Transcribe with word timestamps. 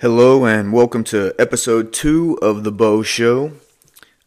Hello 0.00 0.46
and 0.46 0.72
welcome 0.72 1.02
to 1.02 1.34
episode 1.40 1.92
two 1.92 2.38
of 2.40 2.62
the 2.62 2.70
Bo 2.70 3.02
Show. 3.02 3.54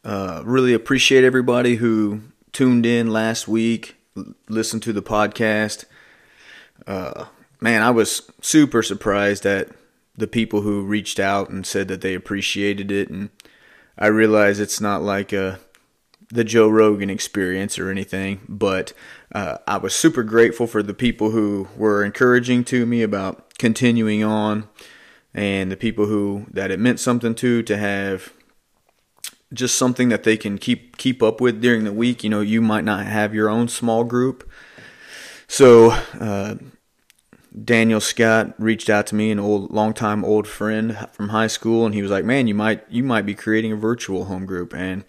Uh, 0.03 0.41
really 0.43 0.73
appreciate 0.73 1.23
everybody 1.23 1.77
who 1.77 2.23
tuned 2.51 2.85
in 2.85 3.07
last 3.09 3.47
week, 3.47 3.95
l- 4.17 4.33
listened 4.49 4.83
to 4.83 4.91
the 4.91 5.01
podcast. 5.01 5.85
Uh, 6.85 7.27
man, 7.61 7.83
I 7.83 7.89
was 7.89 8.29
super 8.41 8.83
surprised 8.83 9.45
at 9.45 9.69
the 10.17 10.27
people 10.27 10.59
who 10.59 10.83
reached 10.83 11.21
out 11.21 11.49
and 11.49 11.65
said 11.65 11.87
that 11.87 12.01
they 12.01 12.15
appreciated 12.15 12.91
it, 12.91 13.07
and 13.07 13.29
I 13.97 14.07
realize 14.07 14.59
it's 14.59 14.81
not 14.81 15.01
like 15.01 15.31
a 15.31 15.61
the 16.27 16.43
Joe 16.43 16.67
Rogan 16.67 17.09
experience 17.09 17.79
or 17.79 17.89
anything, 17.89 18.41
but 18.49 18.91
uh, 19.33 19.59
I 19.65 19.77
was 19.77 19.95
super 19.95 20.23
grateful 20.23 20.67
for 20.67 20.83
the 20.83 20.93
people 20.93 21.31
who 21.31 21.69
were 21.77 22.03
encouraging 22.03 22.65
to 22.65 22.85
me 22.85 23.03
about 23.03 23.57
continuing 23.57 24.21
on 24.21 24.67
and 25.33 25.71
the 25.71 25.77
people 25.77 26.05
who 26.07 26.45
that 26.51 26.71
it 26.71 26.79
meant 26.79 26.99
something 26.99 27.35
to 27.35 27.63
to 27.63 27.77
have 27.77 28.33
just 29.53 29.75
something 29.75 30.09
that 30.09 30.23
they 30.23 30.37
can 30.37 30.57
keep 30.57 30.97
keep 30.97 31.21
up 31.21 31.41
with 31.41 31.61
during 31.61 31.83
the 31.83 31.93
week. 31.93 32.23
You 32.23 32.29
know, 32.29 32.41
you 32.41 32.61
might 32.61 32.83
not 32.83 33.05
have 33.05 33.33
your 33.33 33.49
own 33.49 33.67
small 33.67 34.03
group, 34.03 34.49
so 35.47 35.91
uh, 36.19 36.55
Daniel 37.63 37.99
Scott 37.99 38.53
reached 38.57 38.89
out 38.89 39.07
to 39.07 39.15
me, 39.15 39.31
an 39.31 39.39
old 39.39 39.71
longtime 39.71 40.23
old 40.23 40.47
friend 40.47 41.07
from 41.11 41.29
high 41.29 41.47
school, 41.47 41.85
and 41.85 41.93
he 41.93 42.01
was 42.01 42.11
like, 42.11 42.25
"Man, 42.25 42.47
you 42.47 42.55
might 42.55 42.83
you 42.89 43.03
might 43.03 43.25
be 43.25 43.35
creating 43.35 43.71
a 43.73 43.77
virtual 43.77 44.25
home 44.25 44.45
group," 44.45 44.73
and 44.73 45.03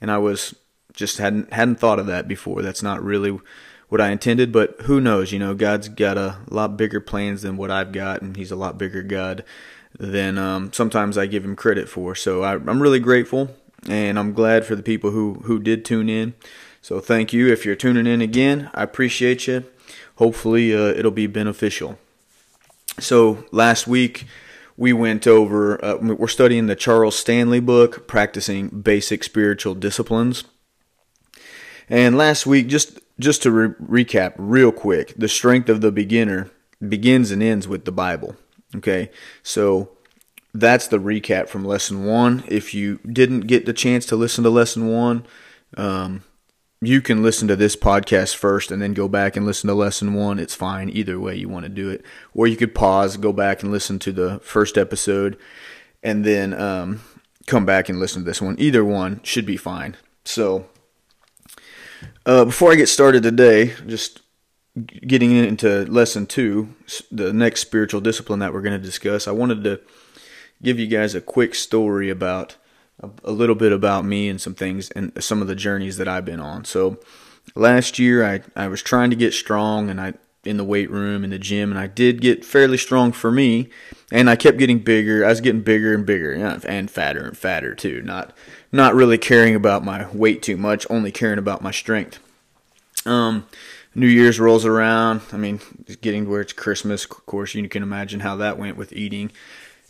and 0.00 0.10
I 0.10 0.18
was 0.18 0.54
just 0.92 1.18
hadn't 1.18 1.52
hadn't 1.52 1.80
thought 1.80 1.98
of 1.98 2.06
that 2.06 2.28
before. 2.28 2.62
That's 2.62 2.82
not 2.82 3.02
really 3.02 3.38
what 3.88 4.00
I 4.00 4.10
intended, 4.10 4.52
but 4.52 4.76
who 4.82 5.00
knows? 5.00 5.32
You 5.32 5.38
know, 5.38 5.54
God's 5.54 5.88
got 5.88 6.18
a 6.18 6.38
lot 6.50 6.76
bigger 6.76 7.00
plans 7.00 7.42
than 7.42 7.56
what 7.56 7.70
I've 7.70 7.92
got, 7.92 8.22
and 8.22 8.36
He's 8.36 8.50
a 8.50 8.56
lot 8.56 8.78
bigger 8.78 9.02
God 9.02 9.44
than 9.98 10.38
um, 10.38 10.72
sometimes 10.72 11.16
I 11.16 11.26
give 11.26 11.44
Him 11.44 11.56
credit 11.56 11.88
for. 11.88 12.14
So 12.14 12.42
I, 12.42 12.54
I'm 12.54 12.82
really 12.82 13.00
grateful, 13.00 13.54
and 13.88 14.18
I'm 14.18 14.32
glad 14.32 14.64
for 14.66 14.74
the 14.74 14.82
people 14.82 15.10
who 15.10 15.34
who 15.44 15.58
did 15.58 15.84
tune 15.84 16.08
in. 16.08 16.34
So 16.82 17.00
thank 17.00 17.32
you. 17.32 17.48
If 17.48 17.64
you're 17.64 17.76
tuning 17.76 18.06
in 18.06 18.20
again, 18.20 18.70
I 18.74 18.82
appreciate 18.82 19.46
you. 19.46 19.64
Hopefully, 20.16 20.74
uh, 20.74 20.88
it'll 20.88 21.10
be 21.10 21.26
beneficial. 21.26 21.98
So 22.98 23.44
last 23.50 23.86
week 23.86 24.26
we 24.76 24.92
went 24.92 25.26
over. 25.26 25.82
Uh, 25.84 25.96
we're 25.96 26.28
studying 26.28 26.66
the 26.66 26.76
Charles 26.76 27.18
Stanley 27.18 27.60
book, 27.60 28.06
practicing 28.06 28.68
basic 28.68 29.24
spiritual 29.24 29.74
disciplines. 29.74 30.44
And 31.88 32.16
last 32.16 32.46
week, 32.46 32.66
just 32.66 32.98
just 33.18 33.42
to 33.42 33.50
re- 33.50 34.04
recap 34.04 34.34
real 34.36 34.72
quick, 34.72 35.14
the 35.16 35.28
strength 35.28 35.68
of 35.68 35.80
the 35.80 35.92
beginner 35.92 36.50
begins 36.86 37.30
and 37.30 37.42
ends 37.42 37.66
with 37.66 37.84
the 37.84 37.92
Bible. 37.92 38.36
Okay, 38.74 39.10
so 39.42 39.90
that's 40.52 40.88
the 40.88 40.98
recap 40.98 41.48
from 41.48 41.64
lesson 41.64 42.04
one. 42.04 42.44
If 42.48 42.74
you 42.74 42.98
didn't 43.10 43.42
get 43.42 43.66
the 43.66 43.72
chance 43.72 44.06
to 44.06 44.16
listen 44.16 44.44
to 44.44 44.50
lesson 44.50 44.88
one, 44.88 45.26
um, 45.76 46.22
you 46.80 47.00
can 47.00 47.22
listen 47.22 47.48
to 47.48 47.56
this 47.56 47.74
podcast 47.74 48.34
first 48.34 48.70
and 48.70 48.82
then 48.82 48.92
go 48.92 49.08
back 49.08 49.36
and 49.36 49.46
listen 49.46 49.68
to 49.68 49.74
lesson 49.74 50.14
one. 50.14 50.38
It's 50.38 50.54
fine 50.54 50.90
either 50.90 51.18
way 51.18 51.36
you 51.36 51.48
want 51.48 51.64
to 51.64 51.70
do 51.70 51.90
it. 51.90 52.04
Or 52.34 52.46
you 52.46 52.56
could 52.56 52.74
pause, 52.74 53.16
go 53.16 53.32
back 53.32 53.62
and 53.62 53.72
listen 53.72 53.98
to 54.00 54.12
the 54.12 54.40
first 54.40 54.76
episode, 54.76 55.38
and 56.02 56.24
then 56.24 56.52
um, 56.52 57.00
come 57.46 57.64
back 57.64 57.88
and 57.88 57.98
listen 57.98 58.22
to 58.22 58.26
this 58.26 58.42
one. 58.42 58.56
Either 58.58 58.84
one 58.84 59.20
should 59.22 59.46
be 59.46 59.56
fine. 59.56 59.96
So, 60.24 60.66
uh, 62.24 62.44
before 62.44 62.72
I 62.72 62.76
get 62.76 62.88
started 62.88 63.22
today, 63.22 63.74
just 63.86 64.20
getting 64.84 65.32
into 65.32 65.84
lesson 65.86 66.26
two, 66.26 66.74
the 67.10 67.32
next 67.32 67.60
spiritual 67.60 68.00
discipline 68.00 68.40
that 68.40 68.52
we're 68.52 68.62
going 68.62 68.78
to 68.78 68.84
discuss, 68.84 69.26
I 69.26 69.32
wanted 69.32 69.64
to 69.64 69.80
give 70.62 70.78
you 70.78 70.86
guys 70.86 71.14
a 71.14 71.20
quick 71.20 71.54
story 71.54 72.10
about 72.10 72.56
a, 73.24 73.30
little 73.30 73.54
bit 73.54 73.72
about 73.72 74.04
me 74.04 74.28
and 74.28 74.40
some 74.40 74.54
things 74.54 74.90
and 74.90 75.12
some 75.22 75.42
of 75.42 75.48
the 75.48 75.54
journeys 75.54 75.96
that 75.98 76.08
I've 76.08 76.24
been 76.24 76.40
on. 76.40 76.64
So 76.64 76.98
last 77.54 77.98
year 77.98 78.24
I, 78.24 78.40
I 78.54 78.68
was 78.68 78.82
trying 78.82 79.10
to 79.10 79.16
get 79.16 79.34
strong 79.34 79.90
and 79.90 80.00
I 80.00 80.14
in 80.46 80.56
the 80.56 80.64
weight 80.64 80.90
room 80.90 81.24
in 81.24 81.30
the 81.30 81.38
gym 81.38 81.70
and 81.70 81.78
I 81.78 81.86
did 81.86 82.20
get 82.20 82.44
fairly 82.44 82.78
strong 82.78 83.12
for 83.12 83.30
me 83.30 83.68
and 84.10 84.30
I 84.30 84.36
kept 84.36 84.58
getting 84.58 84.78
bigger. 84.78 85.24
I 85.24 85.28
was 85.28 85.40
getting 85.40 85.62
bigger 85.62 85.94
and 85.94 86.06
bigger 86.06 86.32
and 86.32 86.90
fatter 86.90 87.24
and 87.26 87.36
fatter 87.36 87.74
too. 87.74 88.02
Not 88.02 88.32
not 88.72 88.94
really 88.94 89.18
caring 89.18 89.54
about 89.54 89.84
my 89.84 90.08
weight 90.12 90.42
too 90.42 90.56
much, 90.56 90.86
only 90.90 91.10
caring 91.10 91.38
about 91.38 91.62
my 91.62 91.70
strength. 91.70 92.18
Um 93.04 93.46
New 93.96 94.06
Year's 94.06 94.38
rolls 94.38 94.66
around. 94.66 95.22
I 95.32 95.38
mean, 95.38 95.58
getting 96.02 96.24
to 96.24 96.30
where 96.30 96.42
it's 96.42 96.52
Christmas, 96.52 97.04
of 97.04 97.24
course, 97.24 97.54
you 97.54 97.66
can 97.66 97.82
imagine 97.82 98.20
how 98.20 98.36
that 98.36 98.58
went 98.58 98.76
with 98.76 98.92
eating. 98.92 99.32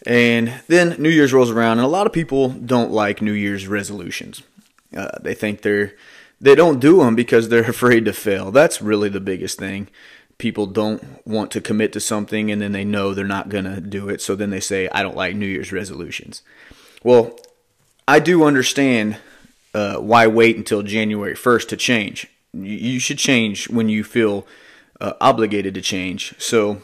And 0.07 0.61
then 0.69 0.95
New 1.03 1.09
Year's 1.09 1.33
rolls 1.33 1.51
around, 1.51 1.79
and 1.79 1.85
a 1.85 1.89
lot 1.89 2.07
of 2.07 2.13
people 2.13 2.51
don't 2.51 2.93
like 2.93 3.21
New 3.21 3.33
Year's 3.33 3.67
resolutions. 3.67 4.45
Uh, 4.97 5.19
they 5.21 5.35
think 5.35 5.63
they're 5.63 5.95
they 6.41 6.55
don't 6.55 6.79
do 6.79 6.99
them 6.99 7.17
because 7.17 7.49
they're 7.49 7.63
afraid 7.69 8.05
to 8.05 8.13
fail. 8.13 8.53
That's 8.53 8.81
really 8.81 9.09
the 9.09 9.21
biggest 9.21 9.59
thing. 9.59 9.89
People 10.39 10.67
don't 10.67 11.03
want 11.27 11.51
to 11.53 11.61
commit 11.61 11.93
to 11.95 12.01
something, 12.01 12.51
and 12.51 12.61
then 12.61 12.73
they 12.73 12.85
know 12.85 13.15
they're 13.15 13.25
not 13.25 13.49
gonna 13.49 13.81
do 13.81 14.09
it. 14.09 14.21
So 14.21 14.35
then 14.35 14.51
they 14.51 14.61
say, 14.61 14.89
"I 14.93 15.03
don't 15.03 15.17
like 15.17 15.35
New 15.35 15.47
Year's 15.47 15.73
resolutions." 15.73 16.43
Well, 17.03 17.39
I 18.07 18.19
do 18.19 18.45
understand 18.45 19.17
uh, 19.75 19.97
why 19.97 20.27
wait 20.27 20.57
until 20.57 20.83
January 20.83 21.35
first 21.35 21.69
to 21.71 21.77
change. 21.77 22.27
You 22.53 22.99
should 22.99 23.19
change 23.19 23.69
when 23.69 23.89
you 23.89 24.05
feel 24.05 24.47
uh, 25.01 25.13
obligated 25.21 25.75
to 25.75 25.83
change. 25.83 26.35
So 26.39 26.81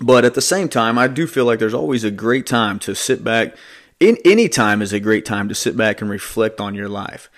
but 0.00 0.24
at 0.24 0.34
the 0.34 0.40
same 0.40 0.68
time, 0.68 0.98
I 0.98 1.08
do 1.08 1.26
feel 1.26 1.44
like 1.44 1.58
there's 1.58 1.74
always 1.74 2.04
a 2.04 2.10
great 2.10 2.46
time 2.46 2.78
to 2.80 2.94
sit 2.94 3.24
back. 3.24 3.56
In 3.98 4.16
any 4.24 4.48
time 4.48 4.80
is 4.80 4.92
a 4.92 5.00
great 5.00 5.24
time 5.24 5.48
to 5.48 5.54
sit 5.54 5.76
back 5.76 6.00
and 6.00 6.08
reflect 6.08 6.60
on 6.60 6.74
your 6.74 6.88
life. 6.88 7.28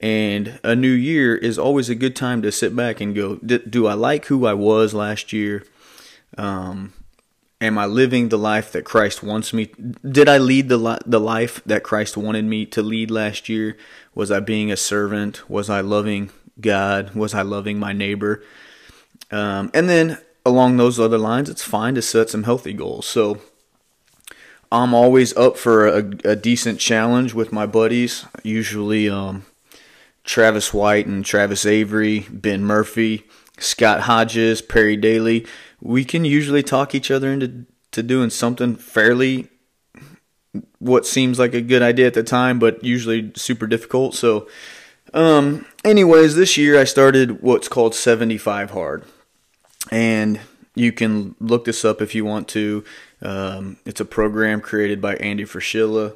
And 0.00 0.60
a 0.62 0.76
new 0.76 0.92
year 0.92 1.34
is 1.34 1.58
always 1.58 1.88
a 1.88 1.94
good 1.94 2.14
time 2.14 2.42
to 2.42 2.52
sit 2.52 2.76
back 2.76 3.00
and 3.00 3.14
go, 3.14 3.36
do 3.36 3.86
I 3.86 3.94
like 3.94 4.26
who 4.26 4.46
I 4.46 4.52
was 4.52 4.92
last 4.92 5.32
year? 5.32 5.64
Um, 6.36 6.92
am 7.60 7.78
I 7.78 7.86
living 7.86 8.28
the 8.28 8.38
life 8.38 8.72
that 8.72 8.84
Christ 8.84 9.22
wants 9.22 9.52
me? 9.52 9.70
Did 10.08 10.28
I 10.28 10.38
lead 10.38 10.68
the 10.68 10.76
li- 10.76 10.98
the 11.06 11.20
life 11.20 11.62
that 11.64 11.82
Christ 11.82 12.16
wanted 12.16 12.44
me 12.44 12.66
to 12.66 12.82
lead 12.82 13.10
last 13.10 13.48
year? 13.48 13.76
Was 14.14 14.30
I 14.30 14.40
being 14.40 14.70
a 14.70 14.76
servant? 14.76 15.48
Was 15.48 15.70
I 15.70 15.80
loving 15.80 16.30
God? 16.60 17.14
Was 17.14 17.34
I 17.34 17.42
loving 17.42 17.78
my 17.78 17.92
neighbor? 17.92 18.42
Um, 19.30 19.70
and 19.72 19.88
then 19.88 20.18
along 20.44 20.76
those 20.76 21.00
other 21.00 21.18
lines, 21.18 21.48
it's 21.48 21.62
fine 21.62 21.94
to 21.94 22.02
set 22.02 22.30
some 22.30 22.44
healthy 22.44 22.72
goals. 22.72 23.06
So 23.06 23.40
I'm 24.70 24.94
always 24.94 25.36
up 25.36 25.56
for 25.56 25.86
a, 25.86 25.98
a 26.24 26.36
decent 26.36 26.80
challenge 26.80 27.32
with 27.34 27.52
my 27.52 27.66
buddies. 27.66 28.26
Usually, 28.42 29.08
um, 29.08 29.46
Travis 30.26 30.74
White 30.74 31.06
and 31.06 31.24
Travis 31.24 31.64
Avery, 31.64 32.26
Ben 32.30 32.62
Murphy, 32.62 33.24
Scott 33.58 34.02
Hodges, 34.02 34.60
Perry 34.60 34.96
Daly. 34.96 35.46
We 35.80 36.04
can 36.04 36.24
usually 36.24 36.62
talk 36.62 36.94
each 36.94 37.10
other 37.10 37.32
into 37.32 37.64
to 37.92 38.02
doing 38.02 38.28
something 38.28 38.76
fairly 38.76 39.48
what 40.78 41.06
seems 41.06 41.38
like 41.38 41.54
a 41.54 41.60
good 41.60 41.82
idea 41.82 42.06
at 42.06 42.14
the 42.14 42.22
time, 42.22 42.58
but 42.58 42.82
usually 42.84 43.32
super 43.36 43.66
difficult. 43.66 44.14
So, 44.14 44.48
um, 45.14 45.64
anyways, 45.84 46.34
this 46.34 46.56
year 46.56 46.78
I 46.78 46.84
started 46.84 47.42
what's 47.42 47.68
called 47.68 47.94
75 47.94 48.70
hard 48.70 49.04
and 49.90 50.40
you 50.74 50.92
can 50.92 51.34
look 51.40 51.64
this 51.64 51.84
up 51.84 52.02
if 52.02 52.14
you 52.14 52.24
want 52.24 52.48
to. 52.48 52.84
Um, 53.22 53.78
it's 53.86 54.00
a 54.00 54.04
program 54.04 54.60
created 54.60 55.00
by 55.00 55.16
Andy 55.16 55.44
Frisella. 55.44 56.14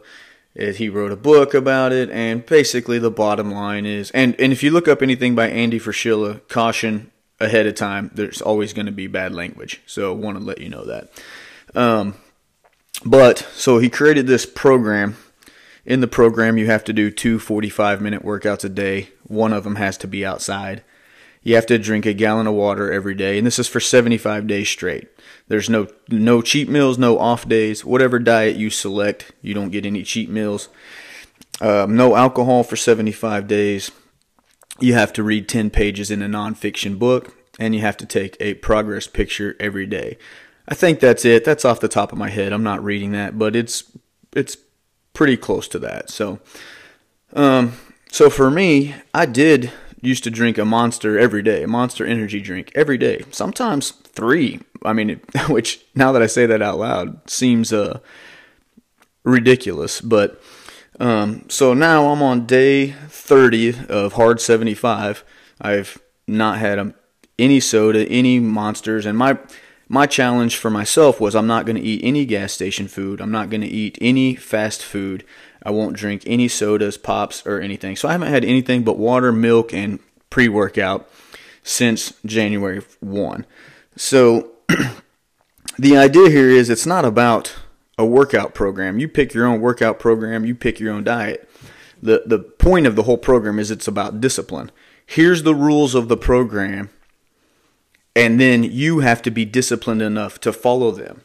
He 0.54 0.88
wrote 0.88 1.12
a 1.12 1.16
book 1.16 1.54
about 1.54 1.92
it, 1.92 2.10
and 2.10 2.44
basically 2.44 2.98
the 2.98 3.10
bottom 3.10 3.52
line 3.52 3.86
is, 3.86 4.10
and, 4.10 4.38
and 4.40 4.52
if 4.52 4.62
you 4.62 4.72
look 4.72 4.88
up 4.88 5.00
anything 5.00 5.34
by 5.34 5.48
Andy 5.48 5.78
Frisella, 5.78 6.46
caution 6.48 7.12
ahead 7.38 7.66
of 7.66 7.76
time, 7.76 8.10
there's 8.14 8.42
always 8.42 8.72
going 8.72 8.86
to 8.86 8.92
be 8.92 9.06
bad 9.06 9.32
language. 9.32 9.80
So 9.86 10.12
I 10.12 10.14
want 10.14 10.38
to 10.38 10.44
let 10.44 10.60
you 10.60 10.68
know 10.68 10.84
that. 10.84 11.10
Um, 11.74 12.14
but 13.04 13.38
so 13.54 13.78
he 13.78 13.88
created 13.88 14.26
this 14.26 14.44
program. 14.44 15.16
In 15.86 16.00
the 16.00 16.08
program, 16.08 16.58
you 16.58 16.66
have 16.66 16.84
to 16.84 16.92
do 16.92 17.10
two 17.10 17.38
45 17.38 18.02
minute 18.02 18.22
workouts 18.22 18.64
a 18.64 18.68
day. 18.68 19.10
One 19.22 19.52
of 19.52 19.64
them 19.64 19.76
has 19.76 19.96
to 19.98 20.08
be 20.08 20.26
outside. 20.26 20.82
You 21.42 21.54
have 21.54 21.66
to 21.66 21.78
drink 21.78 22.04
a 22.04 22.12
gallon 22.12 22.46
of 22.46 22.54
water 22.54 22.92
every 22.92 23.14
day, 23.14 23.38
and 23.38 23.46
this 23.46 23.58
is 23.58 23.66
for 23.66 23.80
75 23.80 24.46
days 24.46 24.68
straight. 24.68 25.08
There's 25.48 25.70
no 25.70 25.88
no 26.08 26.42
cheat 26.42 26.68
meals, 26.68 26.98
no 26.98 27.18
off 27.18 27.48
days. 27.48 27.84
Whatever 27.84 28.18
diet 28.18 28.56
you 28.56 28.70
select, 28.70 29.32
you 29.40 29.54
don't 29.54 29.70
get 29.70 29.86
any 29.86 30.02
cheat 30.02 30.28
meals. 30.28 30.68
Um, 31.60 31.96
no 31.96 32.14
alcohol 32.14 32.62
for 32.62 32.76
75 32.76 33.48
days. 33.48 33.90
You 34.78 34.94
have 34.94 35.12
to 35.14 35.22
read 35.22 35.48
10 35.48 35.70
pages 35.70 36.10
in 36.10 36.22
a 36.22 36.28
nonfiction 36.28 36.98
book, 36.98 37.34
and 37.58 37.74
you 37.74 37.80
have 37.80 37.96
to 37.98 38.06
take 38.06 38.36
a 38.40 38.54
progress 38.54 39.06
picture 39.06 39.56
every 39.60 39.86
day. 39.86 40.18
I 40.68 40.74
think 40.74 41.00
that's 41.00 41.24
it. 41.24 41.44
That's 41.44 41.64
off 41.64 41.80
the 41.80 41.88
top 41.88 42.12
of 42.12 42.18
my 42.18 42.30
head. 42.30 42.52
I'm 42.52 42.62
not 42.62 42.84
reading 42.84 43.12
that, 43.12 43.38
but 43.38 43.56
it's 43.56 43.84
it's 44.34 44.56
pretty 45.14 45.36
close 45.36 45.66
to 45.68 45.78
that. 45.80 46.10
So, 46.10 46.38
um, 47.32 47.72
so 48.10 48.30
for 48.30 48.50
me, 48.50 48.94
I 49.12 49.26
did 49.26 49.72
used 50.00 50.24
to 50.24 50.30
drink 50.30 50.58
a 50.58 50.64
monster 50.64 51.18
every 51.18 51.42
day, 51.42 51.62
a 51.62 51.68
monster 51.68 52.04
energy 52.06 52.40
drink 52.40 52.72
every 52.74 52.98
day, 52.98 53.24
sometimes 53.30 53.90
three. 53.90 54.60
I 54.84 54.92
mean, 54.92 55.20
which 55.48 55.84
now 55.94 56.12
that 56.12 56.22
I 56.22 56.26
say 56.26 56.46
that 56.46 56.62
out 56.62 56.78
loud 56.78 57.30
seems 57.30 57.72
uh 57.72 58.00
ridiculous. 59.24 60.00
But 60.00 60.42
um, 60.98 61.46
so 61.48 61.74
now 61.74 62.08
I'm 62.08 62.22
on 62.22 62.46
day 62.46 62.92
30 63.08 63.86
of 63.88 64.14
hard 64.14 64.40
75. 64.40 65.24
I've 65.60 66.00
not 66.26 66.58
had 66.58 66.78
a, 66.78 66.94
any 67.38 67.60
soda, 67.60 68.06
any 68.06 68.38
monsters, 68.38 69.06
and 69.06 69.16
my 69.16 69.38
my 69.88 70.06
challenge 70.06 70.56
for 70.56 70.70
myself 70.70 71.20
was 71.20 71.34
I'm 71.34 71.48
not 71.48 71.66
going 71.66 71.74
to 71.76 71.82
eat 71.82 72.00
any 72.04 72.24
gas 72.24 72.52
station 72.52 72.86
food. 72.86 73.20
I'm 73.20 73.32
not 73.32 73.50
going 73.50 73.62
to 73.62 73.66
eat 73.66 73.98
any 74.00 74.36
fast 74.36 74.84
food. 74.84 75.24
I 75.62 75.70
won't 75.70 75.96
drink 75.96 76.22
any 76.26 76.48
sodas, 76.48 76.96
pops, 76.96 77.46
or 77.46 77.60
anything. 77.60 77.96
So 77.96 78.08
I 78.08 78.12
haven't 78.12 78.28
had 78.28 78.44
anything 78.44 78.82
but 78.82 78.98
water, 78.98 79.32
milk, 79.32 79.72
and 79.72 80.00
pre 80.30 80.48
workout 80.48 81.08
since 81.62 82.14
January 82.24 82.82
1. 83.00 83.46
So 83.96 84.52
the 85.78 85.96
idea 85.96 86.30
here 86.30 86.48
is 86.48 86.70
it's 86.70 86.86
not 86.86 87.04
about 87.04 87.54
a 87.98 88.04
workout 88.04 88.54
program. 88.54 88.98
You 88.98 89.08
pick 89.08 89.34
your 89.34 89.46
own 89.46 89.60
workout 89.60 89.98
program, 89.98 90.46
you 90.46 90.54
pick 90.54 90.80
your 90.80 90.92
own 90.92 91.04
diet. 91.04 91.48
The 92.02 92.22
the 92.24 92.38
point 92.38 92.86
of 92.86 92.96
the 92.96 93.02
whole 93.02 93.18
program 93.18 93.58
is 93.58 93.70
it's 93.70 93.88
about 93.88 94.20
discipline. 94.20 94.70
Here's 95.04 95.42
the 95.42 95.54
rules 95.54 95.94
of 95.94 96.08
the 96.08 96.16
program 96.16 96.88
and 98.16 98.40
then 98.40 98.64
you 98.64 99.00
have 99.00 99.22
to 99.22 99.30
be 99.30 99.44
disciplined 99.44 100.02
enough 100.02 100.40
to 100.40 100.52
follow 100.52 100.90
them. 100.90 101.22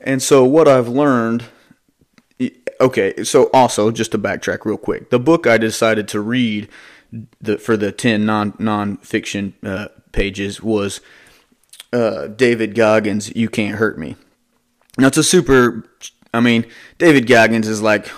And 0.00 0.22
so 0.22 0.44
what 0.44 0.68
I've 0.68 0.88
learned 0.88 1.46
okay, 2.80 3.24
so 3.24 3.50
also 3.52 3.90
just 3.90 4.12
to 4.12 4.18
backtrack 4.18 4.64
real 4.64 4.78
quick. 4.78 5.10
The 5.10 5.20
book 5.20 5.46
I 5.46 5.58
decided 5.58 6.08
to 6.08 6.20
read 6.20 6.68
the, 7.40 7.58
for 7.58 7.76
the 7.76 7.92
10 7.92 8.24
non 8.24 8.52
nonfiction 8.52 9.52
uh, 9.62 9.88
pages 10.12 10.62
was 10.62 11.00
uh, 11.92 12.28
David 12.28 12.74
Goggins' 12.74 13.34
You 13.34 13.48
Can't 13.48 13.76
Hurt 13.76 13.98
Me. 13.98 14.16
Now, 14.98 15.08
it's 15.08 15.16
a 15.16 15.24
super, 15.24 15.84
I 16.32 16.40
mean, 16.40 16.66
David 16.98 17.26
Goggins 17.26 17.68
is 17.68 17.82
like 17.82 18.10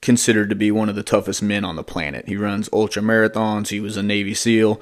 considered 0.00 0.50
to 0.50 0.56
be 0.56 0.70
one 0.70 0.88
of 0.88 0.94
the 0.94 1.02
toughest 1.02 1.42
men 1.42 1.64
on 1.64 1.76
the 1.76 1.82
planet. 1.82 2.28
He 2.28 2.36
runs 2.36 2.68
ultra 2.72 3.02
marathons, 3.02 3.68
he 3.68 3.80
was 3.80 3.96
a 3.96 4.02
Navy 4.02 4.34
SEAL. 4.34 4.80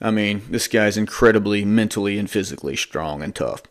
I 0.00 0.10
mean, 0.10 0.42
this 0.50 0.68
guy's 0.68 0.96
incredibly 0.96 1.64
mentally 1.64 2.18
and 2.18 2.28
physically 2.28 2.76
strong 2.76 3.22
and 3.22 3.34
tough. 3.34 3.62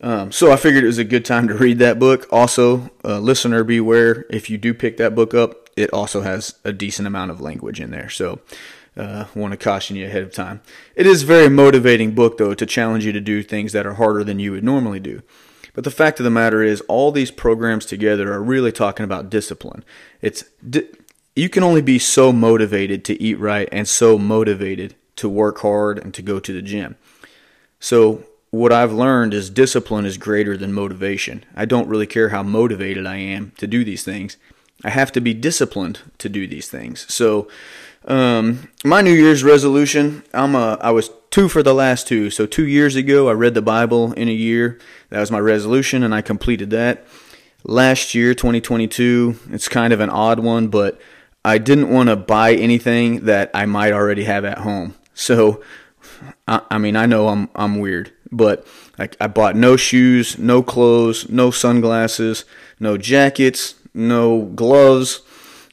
Um, 0.00 0.30
so 0.30 0.52
I 0.52 0.56
figured 0.56 0.84
it 0.84 0.88
was 0.88 0.98
a 0.98 1.04
good 1.04 1.24
time 1.24 1.48
to 1.48 1.54
read 1.54 1.78
that 1.78 1.98
book. 1.98 2.26
Also, 2.30 2.90
uh, 3.04 3.18
listener 3.18 3.64
beware, 3.64 4.26
if 4.30 4.50
you 4.50 4.58
do 4.58 4.74
pick 4.74 4.98
that 4.98 5.14
book 5.14 5.32
up, 5.32 5.70
it 5.76 5.92
also 5.92 6.22
has 6.22 6.56
a 6.64 6.72
decent 6.72 7.06
amount 7.06 7.30
of 7.30 7.40
language 7.40 7.80
in 7.80 7.90
there. 7.90 8.10
So 8.10 8.40
uh, 8.96 9.26
want 9.34 9.52
to 9.52 9.56
caution 9.56 9.96
you 9.96 10.06
ahead 10.06 10.22
of 10.22 10.32
time. 10.32 10.60
It 10.94 11.06
is 11.06 11.22
a 11.22 11.26
very 11.26 11.48
motivating 11.48 12.14
book, 12.14 12.38
though, 12.38 12.54
to 12.54 12.66
challenge 12.66 13.04
you 13.04 13.12
to 13.12 13.20
do 13.20 13.42
things 13.42 13.72
that 13.72 13.86
are 13.86 13.94
harder 13.94 14.24
than 14.24 14.38
you 14.38 14.52
would 14.52 14.64
normally 14.64 15.00
do. 15.00 15.22
But 15.74 15.84
the 15.84 15.90
fact 15.90 16.18
of 16.18 16.24
the 16.24 16.30
matter 16.30 16.62
is, 16.62 16.80
all 16.82 17.12
these 17.12 17.30
programs 17.30 17.84
together 17.84 18.32
are 18.32 18.42
really 18.42 18.72
talking 18.72 19.04
about 19.04 19.28
discipline. 19.28 19.84
It's 20.22 20.44
di- 20.68 20.88
you 21.34 21.50
can 21.50 21.62
only 21.62 21.82
be 21.82 21.98
so 21.98 22.32
motivated 22.32 23.04
to 23.04 23.22
eat 23.22 23.38
right 23.38 23.68
and 23.70 23.86
so 23.86 24.18
motivated 24.18 24.94
to 25.16 25.28
work 25.28 25.58
hard 25.58 25.98
and 25.98 26.14
to 26.14 26.22
go 26.22 26.40
to 26.40 26.52
the 26.52 26.62
gym. 26.62 26.96
So 27.78 28.24
what 28.56 28.72
I've 28.72 28.92
learned 28.92 29.34
is 29.34 29.50
discipline 29.50 30.06
is 30.06 30.18
greater 30.18 30.56
than 30.56 30.72
motivation. 30.72 31.44
I 31.54 31.64
don't 31.64 31.88
really 31.88 32.06
care 32.06 32.30
how 32.30 32.42
motivated 32.42 33.06
I 33.06 33.16
am 33.16 33.52
to 33.58 33.66
do 33.66 33.84
these 33.84 34.04
things. 34.04 34.36
I 34.84 34.90
have 34.90 35.12
to 35.12 35.20
be 35.20 35.34
disciplined 35.34 36.00
to 36.18 36.28
do 36.28 36.46
these 36.46 36.68
things. 36.68 37.12
So 37.12 37.48
um, 38.06 38.68
my 38.84 39.00
New 39.00 39.12
Year's 39.12 39.42
resolution, 39.42 40.22
I'm 40.32 40.54
a, 40.54 40.78
I 40.80 40.90
was 40.90 41.10
two 41.30 41.48
for 41.48 41.62
the 41.62 41.74
last 41.74 42.06
two. 42.06 42.30
So 42.30 42.46
two 42.46 42.66
years 42.66 42.96
ago, 42.96 43.28
I 43.28 43.32
read 43.32 43.54
the 43.54 43.62
Bible 43.62 44.12
in 44.12 44.28
a 44.28 44.32
year. 44.32 44.78
That 45.10 45.20
was 45.20 45.30
my 45.30 45.40
resolution, 45.40 46.02
and 46.02 46.14
I 46.14 46.22
completed 46.22 46.70
that. 46.70 47.06
Last 47.64 48.14
year, 48.14 48.32
2022, 48.32 49.38
it's 49.50 49.68
kind 49.68 49.92
of 49.92 50.00
an 50.00 50.10
odd 50.10 50.38
one, 50.38 50.68
but 50.68 51.00
I 51.44 51.58
didn't 51.58 51.90
want 51.90 52.08
to 52.08 52.16
buy 52.16 52.54
anything 52.54 53.24
that 53.24 53.50
I 53.54 53.66
might 53.66 53.92
already 53.92 54.24
have 54.24 54.44
at 54.44 54.58
home. 54.58 54.94
So, 55.14 55.62
I, 56.46 56.60
I 56.70 56.78
mean, 56.78 56.94
I 56.94 57.06
know 57.06 57.28
I'm 57.28 57.48
I'm 57.54 57.78
weird, 57.80 58.12
but 58.30 58.66
I, 58.98 59.08
I 59.20 59.26
bought 59.26 59.56
no 59.56 59.76
shoes, 59.76 60.38
no 60.38 60.62
clothes, 60.62 61.28
no 61.28 61.50
sunglasses, 61.50 62.44
no 62.80 62.96
jackets, 62.96 63.74
no 63.94 64.42
gloves 64.42 65.22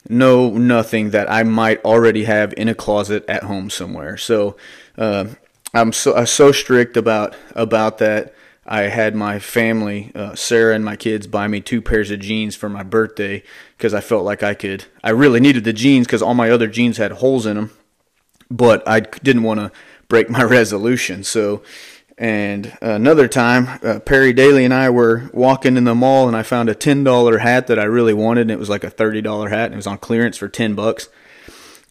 no 0.09 0.49
nothing 0.51 1.11
that 1.11 1.31
I 1.31 1.43
might 1.43 1.83
already 1.83 2.25
have 2.25 2.53
in 2.57 2.67
a 2.67 2.75
closet 2.75 3.23
at 3.27 3.43
home 3.43 3.69
somewhere. 3.69 4.17
So 4.17 4.57
uh, 4.97 5.27
I'm 5.73 5.93
so 5.93 6.15
I'm 6.15 6.25
so 6.25 6.51
strict 6.51 6.97
about 6.97 7.35
about 7.55 7.99
that. 7.99 8.33
I 8.65 8.83
had 8.83 9.13
my 9.13 9.39
family, 9.39 10.11
uh, 10.15 10.35
Sarah 10.35 10.73
and 10.73 10.85
my 10.85 10.95
kids, 10.95 11.27
buy 11.27 11.49
me 11.49 11.59
two 11.59 11.81
pairs 11.81 12.11
of 12.11 12.21
jeans 12.21 12.55
for 12.55 12.69
my 12.69 12.81
birthday 12.81 13.43
because 13.77 13.93
I 13.93 13.99
felt 13.99 14.23
like 14.23 14.41
I 14.41 14.53
could. 14.53 14.85
I 15.03 15.09
really 15.09 15.41
needed 15.41 15.65
the 15.65 15.73
jeans 15.73 16.07
because 16.07 16.21
all 16.21 16.33
my 16.33 16.49
other 16.49 16.67
jeans 16.67 16.95
had 16.95 17.11
holes 17.13 17.45
in 17.45 17.57
them, 17.57 17.71
but 18.49 18.87
I 18.87 19.01
didn't 19.01 19.43
want 19.43 19.59
to 19.59 19.71
break 20.07 20.29
my 20.29 20.43
resolution. 20.59 21.25
So 21.25 21.61
and 22.17 22.77
another 22.81 23.27
time, 23.27 23.79
uh, 23.83 23.99
Perry 23.99 24.33
Daly 24.33 24.65
and 24.65 24.73
I 24.73 24.89
were 24.89 25.29
walking 25.33 25.77
in 25.77 25.83
the 25.83 25.95
mall, 25.95 26.27
and 26.27 26.37
I 26.37 26.43
found 26.43 26.69
a 26.69 26.75
ten 26.75 27.03
dollar 27.03 27.39
hat 27.39 27.67
that 27.67 27.79
I 27.79 27.83
really 27.83 28.13
wanted. 28.13 28.41
And 28.41 28.51
it 28.51 28.59
was 28.59 28.69
like 28.69 28.83
a 28.83 28.89
thirty 28.89 29.21
dollar 29.21 29.49
hat, 29.49 29.65
and 29.65 29.73
it 29.73 29.77
was 29.77 29.87
on 29.87 29.97
clearance 29.97 30.37
for 30.37 30.47
ten 30.47 30.75
bucks 30.75 31.09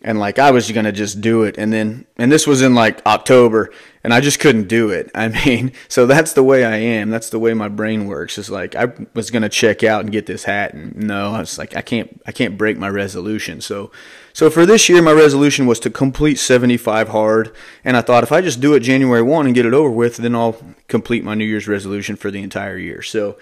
and 0.02 0.19
like 0.19 0.38
I 0.38 0.50
was 0.50 0.70
gonna 0.70 0.92
just 0.92 1.20
do 1.20 1.44
it, 1.44 1.56
and 1.56 1.72
then 1.72 2.06
and 2.16 2.30
this 2.30 2.46
was 2.46 2.60
in 2.60 2.74
like 2.74 3.04
October, 3.06 3.70
and 4.02 4.12
I 4.12 4.20
just 4.20 4.40
couldn't 4.40 4.69
do 4.69 4.90
it. 4.90 5.10
I 5.14 5.28
mean, 5.28 5.72
so 5.88 6.06
that's 6.06 6.32
the 6.32 6.42
way 6.42 6.64
I 6.64 6.76
am. 6.76 7.10
That's 7.10 7.30
the 7.30 7.38
way 7.38 7.54
my 7.54 7.69
brain 7.69 8.06
works. 8.06 8.36
It's 8.38 8.50
like 8.50 8.74
I 8.74 8.92
was 9.14 9.30
gonna 9.30 9.48
check 9.48 9.82
out 9.82 10.02
and 10.02 10.12
get 10.12 10.26
this 10.26 10.44
hat, 10.44 10.74
and 10.74 10.96
no, 10.96 11.32
I 11.32 11.40
was 11.40 11.56
like 11.56 11.76
I 11.76 11.82
can't 11.82 12.20
I 12.26 12.32
can't 12.32 12.58
break 12.58 12.76
my 12.76 12.88
resolution. 12.88 13.60
So 13.60 13.90
so 14.32 14.49
for 14.50 14.64
this 14.64 14.88
year, 14.88 15.02
my 15.02 15.12
resolution 15.12 15.67
was 15.67 15.79
to 15.81 15.90
complete 15.90 16.38
75 16.38 17.08
hard, 17.08 17.55
and 17.84 17.96
I 17.96 18.00
thought 18.00 18.25
if 18.25 18.32
I 18.32 18.40
just 18.40 18.61
do 18.61 18.75
it 18.75 18.81
January 18.81 19.23
one 19.23 19.46
and 19.46 19.55
get 19.55 19.67
it 19.67 19.75
over 19.75 19.90
with, 19.90 20.17
then 20.17 20.34
I'll 20.34 20.56
complete 20.88 21.25
my 21.25 21.34
New 21.34 21.44
Year's 21.44 21.69
resolution 21.69 22.17
for 22.17 22.31
the 22.31 22.43
entire 22.43 22.79
year. 22.79 23.02
So 23.02 23.37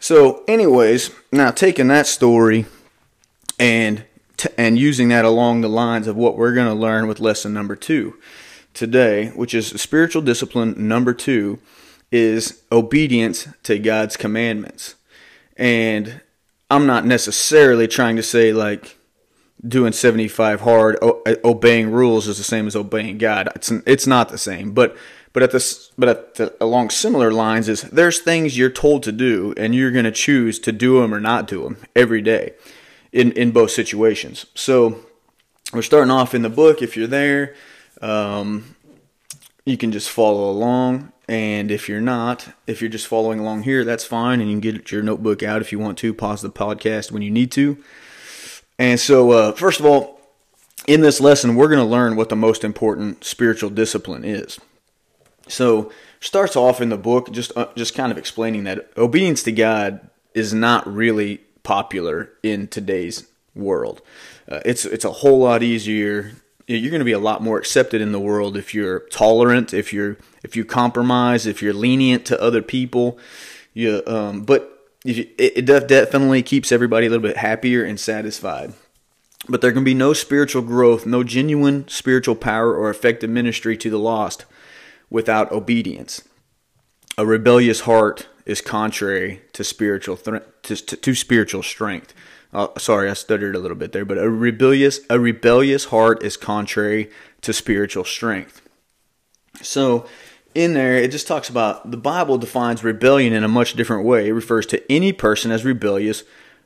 so 0.00 0.42
anyways, 0.48 1.10
now 1.30 1.50
taking 1.50 1.88
that 1.88 2.06
story 2.06 2.64
and 3.58 4.04
t- 4.38 4.48
and 4.56 4.78
using 4.78 5.08
that 5.08 5.26
along 5.26 5.60
the 5.60 5.68
lines 5.68 6.06
of 6.06 6.16
what 6.16 6.38
we're 6.38 6.54
going 6.54 6.68
to 6.68 6.74
learn 6.74 7.06
with 7.06 7.20
lesson 7.20 7.52
number 7.52 7.76
two 7.76 8.16
today, 8.72 9.28
which 9.28 9.52
is 9.52 9.68
spiritual 9.68 10.22
discipline 10.22 10.88
number 10.88 11.12
two, 11.12 11.58
is 12.10 12.62
obedience 12.72 13.46
to 13.62 13.78
God's 13.78 14.16
commandments. 14.16 14.94
And 15.58 16.22
I'm 16.70 16.86
not 16.86 17.04
necessarily 17.04 17.86
trying 17.86 18.16
to 18.16 18.22
say 18.22 18.54
like 18.54 18.96
doing 19.66 19.92
75 19.92 20.60
hard, 20.62 20.98
obeying 21.44 21.90
rules 21.90 22.28
is 22.28 22.38
the 22.38 22.44
same 22.44 22.66
as 22.66 22.76
obeying 22.76 23.18
God. 23.18 23.48
It's 23.54 23.70
it's 23.70 24.06
not 24.06 24.28
the 24.28 24.38
same, 24.38 24.72
but 24.72 24.96
but 25.32 25.42
at 25.42 25.50
this 25.50 25.92
but 25.98 26.08
at 26.08 26.34
the, 26.34 26.54
along 26.60 26.90
similar 26.90 27.32
lines 27.32 27.68
is 27.68 27.82
there's 27.82 28.20
things 28.20 28.56
you're 28.56 28.70
told 28.70 29.02
to 29.04 29.12
do 29.12 29.54
and 29.56 29.74
you're 29.74 29.90
going 29.90 30.04
to 30.04 30.10
choose 30.10 30.58
to 30.60 30.72
do 30.72 31.00
them 31.00 31.14
or 31.14 31.20
not 31.20 31.46
do 31.46 31.62
them 31.62 31.76
every 31.94 32.22
day 32.22 32.54
in, 33.12 33.32
in 33.32 33.50
both 33.50 33.70
situations. 33.70 34.46
So 34.54 35.00
we're 35.72 35.82
starting 35.82 36.10
off 36.10 36.34
in 36.34 36.42
the 36.42 36.50
book. 36.50 36.82
If 36.82 36.96
you're 36.96 37.06
there, 37.06 37.54
um, 38.00 38.76
you 39.64 39.76
can 39.76 39.92
just 39.92 40.10
follow 40.10 40.50
along. 40.50 41.12
And 41.28 41.70
if 41.70 41.88
you're 41.88 42.00
not, 42.00 42.48
if 42.66 42.80
you're 42.80 42.90
just 42.90 43.06
following 43.06 43.38
along 43.38 43.62
here, 43.62 43.84
that's 43.84 44.04
fine. 44.04 44.40
And 44.40 44.50
you 44.50 44.58
can 44.58 44.60
get 44.60 44.90
your 44.90 45.02
notebook 45.02 45.44
out 45.44 45.60
if 45.60 45.70
you 45.70 45.78
want 45.78 45.96
to. 45.98 46.12
Pause 46.12 46.42
the 46.42 46.50
podcast 46.50 47.12
when 47.12 47.22
you 47.22 47.30
need 47.30 47.52
to. 47.52 47.78
And 48.80 48.98
so, 48.98 49.30
uh, 49.30 49.52
first 49.52 49.78
of 49.78 49.84
all, 49.84 50.22
in 50.88 51.02
this 51.02 51.20
lesson, 51.20 51.54
we're 51.54 51.68
going 51.68 51.84
to 51.84 51.84
learn 51.84 52.16
what 52.16 52.30
the 52.30 52.34
most 52.34 52.64
important 52.64 53.24
spiritual 53.24 53.68
discipline 53.68 54.24
is. 54.24 54.58
So, 55.48 55.92
starts 56.18 56.56
off 56.56 56.80
in 56.80 56.88
the 56.88 56.96
book 56.96 57.30
just 57.30 57.54
uh, 57.56 57.68
just 57.76 57.94
kind 57.94 58.10
of 58.10 58.16
explaining 58.16 58.64
that 58.64 58.90
obedience 58.96 59.42
to 59.42 59.52
God 59.52 60.08
is 60.32 60.54
not 60.54 60.90
really 60.90 61.42
popular 61.62 62.32
in 62.42 62.68
today's 62.68 63.28
world. 63.54 64.00
Uh, 64.50 64.60
it's 64.64 64.86
it's 64.86 65.04
a 65.04 65.12
whole 65.12 65.40
lot 65.40 65.62
easier. 65.62 66.32
You're 66.66 66.90
going 66.90 67.00
to 67.00 67.04
be 67.04 67.12
a 67.12 67.18
lot 67.18 67.42
more 67.42 67.58
accepted 67.58 68.00
in 68.00 68.12
the 68.12 68.20
world 68.20 68.56
if 68.56 68.72
you're 68.72 69.00
tolerant, 69.10 69.74
if 69.74 69.92
you're 69.92 70.16
if 70.42 70.56
you 70.56 70.64
compromise, 70.64 71.44
if 71.44 71.60
you're 71.60 71.74
lenient 71.74 72.24
to 72.26 72.40
other 72.40 72.62
people. 72.62 73.18
You, 73.74 74.02
um, 74.06 74.44
but 74.44 74.79
you, 75.04 75.28
it, 75.38 75.68
it 75.70 75.88
definitely 75.88 76.42
keeps 76.42 76.72
everybody 76.72 77.06
a 77.06 77.10
little 77.10 77.26
bit 77.26 77.38
happier 77.38 77.84
and 77.84 77.98
satisfied. 77.98 78.74
But 79.48 79.62
there 79.62 79.72
can 79.72 79.84
be 79.84 79.94
no 79.94 80.12
spiritual 80.12 80.62
growth, 80.62 81.06
no 81.06 81.24
genuine 81.24 81.88
spiritual 81.88 82.36
power 82.36 82.74
or 82.76 82.90
effective 82.90 83.30
ministry 83.30 83.76
to 83.78 83.90
the 83.90 83.98
lost 83.98 84.44
without 85.08 85.50
obedience. 85.50 86.22
A 87.16 87.26
rebellious 87.26 87.80
heart 87.80 88.28
is 88.46 88.60
contrary 88.60 89.42
to 89.52 89.64
spiritual 89.64 90.16
to, 90.16 90.42
to, 90.62 90.76
to, 90.76 91.14
spiritual 91.14 91.62
strength. 91.62 92.14
Uh, 92.52 92.68
sorry, 92.78 93.10
I 93.10 93.14
stuttered 93.14 93.54
a 93.54 93.58
little 93.58 93.76
bit 93.76 93.92
there, 93.92 94.04
but 94.04 94.18
a 94.18 94.28
rebellious 94.28 95.00
a 95.08 95.18
rebellious 95.18 95.86
heart 95.86 96.22
is 96.22 96.36
contrary 96.36 97.10
to 97.42 97.52
spiritual 97.52 98.04
strength. 98.04 98.62
So, 99.62 100.06
in 100.54 100.74
there, 100.74 100.96
it 100.96 101.10
just 101.10 101.26
talks 101.26 101.48
about 101.48 101.90
the 101.90 101.96
Bible 101.96 102.38
defines 102.38 102.82
rebellion 102.82 103.32
in 103.32 103.44
a 103.44 103.48
much 103.48 103.74
different 103.74 104.04
way. 104.04 104.28
It 104.28 104.32
refers 104.32 104.66
to 104.66 104.92
any 104.92 105.12
person 105.12 105.50
as 105.50 105.64
rebellious 105.64 106.24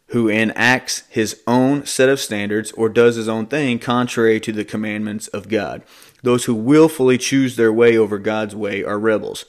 who 0.09 0.29
enacts 0.29 1.03
his 1.09 1.43
own 1.47 1.87
set 1.87 2.09
of 2.09 2.21
standards 2.21 2.73
or 2.73 2.89
does 2.89 3.17
his 3.17 3.29
own 3.29 3.47
thing 3.47 3.79
contrary 3.79 4.39
to 4.41 4.53
the 4.53 4.65
commandments 4.65 5.29
of 5.29 5.49
God. 5.49 5.83
Those 6.23 6.45
who 6.45 6.55
willfully 6.55 7.19
choose 7.19 7.57
their 7.57 7.73
way 7.73 7.97
over 7.97 8.19
God's 8.19 8.55
way 8.55 8.85
are 8.85 8.99
rebels. 8.99 9.45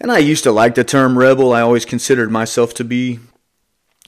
And 0.00 0.12
I 0.12 0.18
used 0.18 0.44
to 0.44 0.52
like 0.52 0.74
the 0.74 0.84
term 0.84 1.18
rebel. 1.18 1.52
I 1.52 1.60
always 1.60 1.84
considered 1.84 2.30
myself 2.30 2.74
to 2.74 2.84
be 2.84 3.18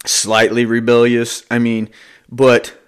slightly 0.07 0.65
rebellious. 0.65 1.45
I 1.51 1.59
mean, 1.59 1.91
but 2.31 2.79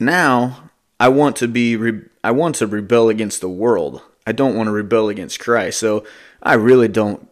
now 0.00 0.70
I 0.98 1.08
want 1.08 1.36
to 1.36 1.48
be 1.48 1.76
re- 1.76 2.02
I 2.24 2.30
want 2.30 2.56
to 2.56 2.66
rebel 2.66 3.08
against 3.08 3.40
the 3.40 3.48
world. 3.48 4.02
I 4.26 4.32
don't 4.32 4.56
want 4.56 4.68
to 4.68 4.72
rebel 4.72 5.08
against 5.08 5.40
Christ. 5.40 5.78
So 5.80 6.04
I 6.42 6.54
really 6.54 6.88
don't 6.88 7.28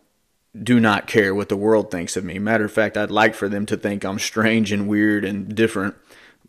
do 0.60 0.80
not 0.80 1.06
care 1.06 1.34
what 1.34 1.48
the 1.48 1.56
world 1.56 1.90
thinks 1.90 2.16
of 2.16 2.24
me. 2.24 2.38
Matter 2.38 2.64
of 2.64 2.72
fact, 2.72 2.96
I'd 2.96 3.10
like 3.10 3.34
for 3.34 3.48
them 3.48 3.66
to 3.66 3.76
think 3.76 4.04
I'm 4.04 4.18
strange 4.18 4.72
and 4.72 4.88
weird 4.88 5.24
and 5.24 5.54
different, 5.54 5.94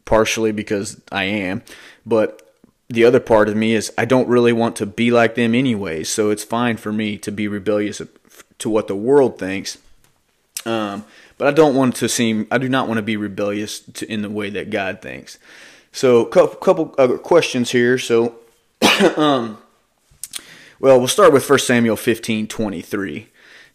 partially 0.05 0.51
because 0.51 0.99
I 1.11 1.25
am. 1.25 1.61
But 2.05 2.41
the 2.89 3.05
other 3.05 3.19
part 3.19 3.47
of 3.47 3.55
me 3.55 3.73
is 3.73 3.93
I 3.97 4.05
don't 4.05 4.27
really 4.27 4.53
want 4.53 4.75
to 4.77 4.85
be 4.85 5.11
like 5.11 5.35
them 5.35 5.53
anyway. 5.53 6.03
So 6.03 6.29
it's 6.29 6.43
fine 6.43 6.77
for 6.77 6.91
me 6.91 7.17
to 7.19 7.31
be 7.31 7.47
rebellious 7.47 8.01
to 8.57 8.69
what 8.69 8.87
the 8.87 8.95
world 8.95 9.37
thinks. 9.37 9.77
Um, 10.65 11.05
but 11.37 11.47
I 11.47 11.51
don't 11.51 11.75
want 11.75 11.95
to 11.97 12.09
seem, 12.09 12.47
I 12.51 12.57
do 12.57 12.69
not 12.69 12.87
want 12.87 12.97
to 12.97 13.03
be 13.03 13.17
rebellious 13.17 13.79
to, 13.79 14.11
in 14.11 14.21
the 14.21 14.29
way 14.29 14.49
that 14.51 14.69
God 14.69 15.01
thinks. 15.01 15.39
So, 15.91 16.25
couple, 16.25 16.55
couple 16.57 16.95
other 16.97 17.17
questions 17.17 17.71
here. 17.71 17.97
So, 17.97 18.35
um, 19.17 19.57
well, 20.81 20.97
we'll 20.97 21.07
start 21.07 21.31
with 21.31 21.47
1 21.47 21.59
Samuel 21.59 21.95
15 21.95 22.47
23. 22.47 23.27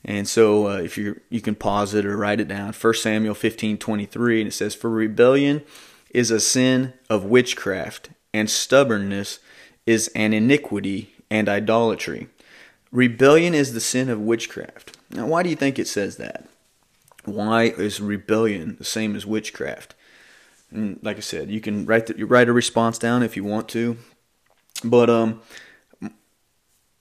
And 0.05 0.29
so, 0.29 0.69
uh, 0.69 0.79
if 0.79 0.99
you 0.99 1.21
you 1.31 1.41
can 1.41 1.55
pause 1.55 1.95
it 1.95 2.05
or 2.05 2.17
write 2.17 2.41
it 2.41 2.49
down, 2.49 2.73
1 2.73 2.95
Samuel 2.95 3.35
15 3.35 3.79
23, 3.79 4.41
and 4.41 4.49
it 4.49 4.53
says, 4.53 4.75
For 4.75 4.91
rebellion 4.91 5.63
is 6.11 6.33
a 6.33 6.41
sin 6.41 6.95
of 7.09 7.25
witchcraft, 7.25 8.11
and 8.35 8.51
stubbornness 8.51 9.39
is 9.87 10.09
an 10.17 10.33
iniquity 10.33 11.13
and 11.31 11.49
idolatry. 11.49 12.29
Rebellion 12.91 13.55
is 13.55 13.73
the 13.73 13.81
sin 13.81 14.09
of 14.09 14.21
witchcraft. 14.21 14.97
Now, 15.11 15.27
why 15.27 15.45
do 15.45 15.51
you 15.51 15.57
think 15.57 15.79
it 15.79 15.89
says 15.89 16.17
that? 16.17 16.49
Why 17.25 17.65
is 17.65 18.01
rebellion 18.01 18.77
the 18.79 18.85
same 18.85 19.15
as 19.15 19.25
witchcraft? 19.25 19.95
And 20.73 20.99
like 21.03 21.19
I 21.19 21.21
said, 21.21 21.51
you 21.51 21.61
can 21.61 21.87
write 21.87 22.07
the, 22.07 22.19
you 22.19 22.27
write 22.27 22.49
a 22.49 22.53
response 22.53 22.99
down 22.99 23.23
if 23.23 23.37
you 23.37 23.45
want 23.45 23.69
to, 23.71 23.97
but 24.85 25.09
um, 25.09 25.41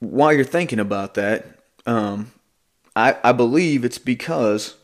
while 0.00 0.32
you're 0.32 0.44
thinking 0.44 0.78
about 0.78 1.14
that, 1.14 1.46
um, 1.86 2.32
I 2.94 3.16
I 3.22 3.32
believe 3.32 3.84
it's 3.84 3.98
because 3.98 4.76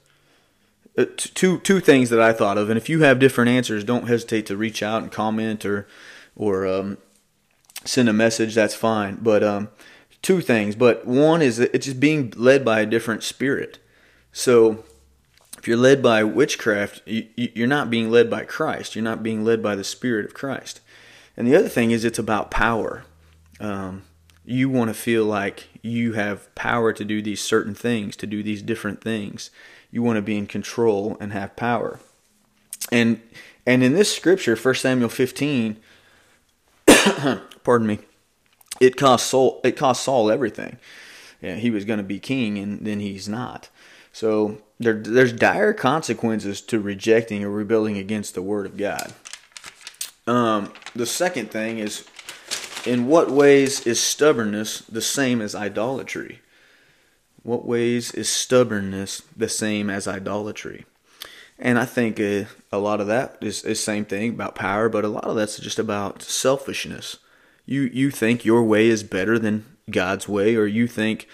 uh, 0.96 1.06
two 1.16 1.58
two 1.60 1.80
things 1.80 2.10
that 2.10 2.20
I 2.20 2.32
thought 2.32 2.58
of, 2.58 2.68
and 2.68 2.76
if 2.76 2.88
you 2.88 3.00
have 3.02 3.18
different 3.18 3.50
answers, 3.50 3.84
don't 3.84 4.08
hesitate 4.08 4.46
to 4.46 4.56
reach 4.56 4.82
out 4.82 5.02
and 5.02 5.12
comment 5.12 5.64
or 5.64 5.86
or 6.36 6.66
um, 6.66 6.98
send 7.84 8.08
a 8.08 8.12
message. 8.12 8.54
That's 8.54 8.74
fine. 8.74 9.18
But 9.22 9.42
um, 9.42 9.68
two 10.22 10.40
things. 10.40 10.76
But 10.76 11.06
one 11.06 11.42
is 11.42 11.58
that 11.58 11.74
it's 11.74 11.86
just 11.86 12.00
being 12.00 12.32
led 12.36 12.64
by 12.64 12.80
a 12.80 12.86
different 12.86 13.22
spirit. 13.22 13.78
So 14.32 14.84
if 15.58 15.68
you're 15.68 15.76
led 15.76 16.02
by 16.02 16.24
witchcraft, 16.24 17.02
you, 17.06 17.62
are 17.62 17.68
not 17.68 17.88
being 17.88 18.10
led 18.10 18.28
by 18.28 18.44
Christ. 18.44 18.96
You're 18.96 19.04
not 19.04 19.22
being 19.22 19.44
led 19.44 19.62
by 19.62 19.76
the 19.76 19.84
Spirit 19.84 20.24
of 20.24 20.34
Christ. 20.34 20.80
And 21.36 21.46
the 21.46 21.54
other 21.54 21.68
thing 21.68 21.92
is, 21.92 22.04
it's 22.04 22.18
about 22.18 22.50
power. 22.50 23.04
Um, 23.60 24.02
you 24.44 24.68
want 24.68 24.88
to 24.88 24.94
feel 24.94 25.24
like 25.24 25.68
you 25.82 26.14
have 26.14 26.52
power 26.54 26.92
to 26.92 27.04
do 27.04 27.22
these 27.22 27.40
certain 27.40 27.74
things, 27.74 28.16
to 28.16 28.26
do 28.26 28.42
these 28.42 28.62
different 28.62 29.00
things. 29.00 29.50
You 29.90 30.02
want 30.02 30.16
to 30.16 30.22
be 30.22 30.36
in 30.36 30.46
control 30.46 31.16
and 31.20 31.32
have 31.32 31.56
power. 31.56 32.00
And 32.90 33.20
and 33.64 33.84
in 33.84 33.92
this 33.94 34.14
scripture, 34.14 34.56
1 34.56 34.74
Samuel 34.74 35.08
15, 35.08 35.76
pardon 37.62 37.86
me, 37.86 38.00
it 38.80 38.96
cost 38.96 39.28
Saul 39.28 39.60
it 39.62 39.76
cost 39.76 40.02
Saul 40.02 40.30
everything. 40.30 40.78
Yeah, 41.40 41.56
he 41.56 41.70
was 41.70 41.84
going 41.84 41.98
to 41.98 42.04
be 42.04 42.18
king 42.18 42.58
and 42.58 42.84
then 42.84 43.00
he's 43.00 43.28
not. 43.28 43.68
So 44.12 44.58
there, 44.78 44.94
there's 44.94 45.32
dire 45.32 45.72
consequences 45.72 46.60
to 46.62 46.80
rejecting 46.80 47.42
or 47.44 47.50
rebelling 47.50 47.96
against 47.96 48.34
the 48.34 48.42
Word 48.42 48.66
of 48.66 48.76
God. 48.76 49.12
Um, 50.26 50.72
the 50.94 51.06
second 51.06 51.50
thing 51.50 51.78
is, 51.78 52.04
in 52.86 53.06
what 53.06 53.30
ways 53.30 53.86
is 53.86 54.00
stubbornness 54.00 54.80
the 54.80 55.02
same 55.02 55.40
as 55.40 55.54
idolatry? 55.54 56.40
What 57.42 57.66
ways 57.66 58.12
is 58.12 58.28
stubbornness 58.28 59.22
the 59.36 59.48
same 59.48 59.90
as 59.90 60.06
idolatry? 60.06 60.84
And 61.58 61.78
I 61.78 61.84
think 61.84 62.18
uh, 62.18 62.44
a 62.72 62.78
lot 62.78 63.00
of 63.00 63.06
that 63.06 63.38
is 63.40 63.62
the 63.62 63.74
same 63.74 64.04
thing 64.04 64.30
about 64.30 64.54
power, 64.54 64.88
but 64.88 65.04
a 65.04 65.08
lot 65.08 65.24
of 65.24 65.36
that's 65.36 65.58
just 65.58 65.78
about 65.78 66.22
selfishness. 66.22 67.18
You 67.66 67.82
you 67.92 68.10
think 68.10 68.44
your 68.44 68.64
way 68.64 68.88
is 68.88 69.02
better 69.02 69.38
than 69.38 69.64
God's 69.90 70.28
way, 70.28 70.56
or 70.56 70.66
you 70.66 70.88
think 70.88 71.28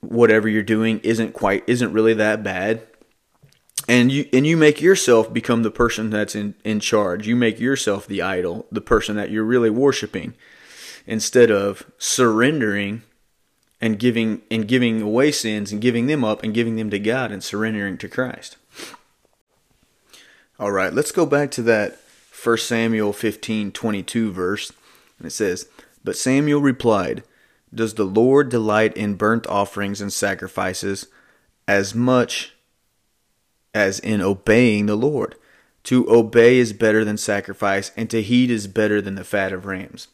whatever 0.00 0.48
you're 0.48 0.62
doing 0.62 1.00
isn't 1.00 1.32
quite 1.32 1.64
isn't 1.66 1.92
really 1.92 2.14
that 2.14 2.42
bad 2.42 2.82
and 3.88 4.12
you 4.12 4.28
and 4.32 4.46
you 4.46 4.56
make 4.56 4.80
yourself 4.80 5.32
become 5.32 5.62
the 5.62 5.70
person 5.70 6.10
that's 6.10 6.34
in 6.34 6.54
in 6.64 6.80
charge 6.80 7.26
you 7.26 7.36
make 7.36 7.60
yourself 7.60 8.06
the 8.06 8.22
idol 8.22 8.66
the 8.70 8.80
person 8.80 9.16
that 9.16 9.30
you're 9.30 9.44
really 9.44 9.70
worshiping 9.70 10.34
instead 11.06 11.50
of 11.50 11.90
surrendering 11.98 13.02
and 13.80 13.98
giving 13.98 14.42
and 14.50 14.68
giving 14.68 15.02
away 15.02 15.32
sins 15.32 15.72
and 15.72 15.80
giving 15.80 16.06
them 16.06 16.24
up 16.24 16.42
and 16.42 16.54
giving 16.54 16.76
them 16.76 16.90
to 16.90 16.98
God 16.98 17.32
and 17.32 17.42
surrendering 17.42 17.98
to 17.98 18.08
Christ 18.08 18.56
all 20.58 20.72
right 20.72 20.92
let's 20.92 21.12
go 21.12 21.26
back 21.26 21.50
to 21.52 21.62
that 21.62 21.98
1 22.44 22.58
Samuel 22.58 23.12
15:22 23.12 24.30
verse 24.30 24.72
and 25.18 25.26
it 25.26 25.32
says 25.32 25.68
but 26.04 26.16
Samuel 26.16 26.60
replied 26.60 27.22
does 27.74 27.94
the 27.94 28.04
Lord 28.04 28.50
delight 28.50 28.96
in 28.96 29.14
burnt 29.14 29.46
offerings 29.46 30.00
and 30.00 30.12
sacrifices 30.12 31.06
as 31.66 31.94
much 31.94 32.52
as 33.72 33.98
in 33.98 34.20
obeying 34.20 34.86
the 34.86 34.96
Lord? 34.96 35.36
To 35.84 36.08
obey 36.10 36.58
is 36.58 36.72
better 36.72 37.04
than 37.04 37.16
sacrifice, 37.16 37.90
and 37.96 38.08
to 38.10 38.22
heed 38.22 38.50
is 38.50 38.66
better 38.66 39.00
than 39.00 39.16
the 39.16 39.24
fat 39.24 39.52
of 39.52 39.66
rams. 39.66 40.08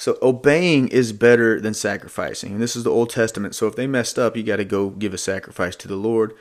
So 0.00 0.16
obeying 0.22 0.88
is 0.88 1.12
better 1.12 1.60
than 1.60 1.74
sacrificing. 1.74 2.52
And 2.52 2.62
this 2.62 2.74
is 2.74 2.84
the 2.84 2.90
Old 2.90 3.10
Testament. 3.10 3.54
So 3.54 3.66
if 3.66 3.76
they 3.76 3.86
messed 3.86 4.18
up, 4.18 4.34
you 4.34 4.42
got 4.42 4.56
to 4.56 4.64
go 4.64 4.88
give 4.88 5.12
a 5.12 5.18
sacrifice 5.18 5.76
to 5.76 5.88
the 5.88 5.94
Lord. 5.94 6.32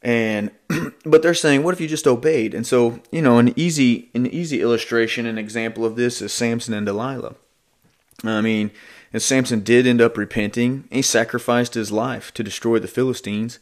And 0.00 0.52
but 1.04 1.20
they're 1.20 1.34
saying, 1.34 1.64
what 1.64 1.74
if 1.74 1.80
you 1.80 1.88
just 1.88 2.06
obeyed? 2.06 2.54
And 2.54 2.64
so, 2.64 3.00
you 3.10 3.20
know, 3.20 3.38
an 3.38 3.52
easy 3.58 4.10
an 4.14 4.28
easy 4.28 4.60
illustration, 4.62 5.26
an 5.26 5.38
example 5.38 5.84
of 5.84 5.96
this 5.96 6.22
is 6.22 6.32
Samson 6.32 6.72
and 6.72 6.86
Delilah. 6.86 7.34
I 8.22 8.40
mean, 8.42 8.70
and 9.12 9.20
Samson 9.20 9.64
did 9.64 9.84
end 9.84 10.00
up 10.00 10.16
repenting. 10.16 10.84
He 10.92 11.02
sacrificed 11.02 11.74
his 11.74 11.90
life 11.90 12.32
to 12.34 12.44
destroy 12.44 12.78
the 12.78 12.86
Philistines. 12.86 13.58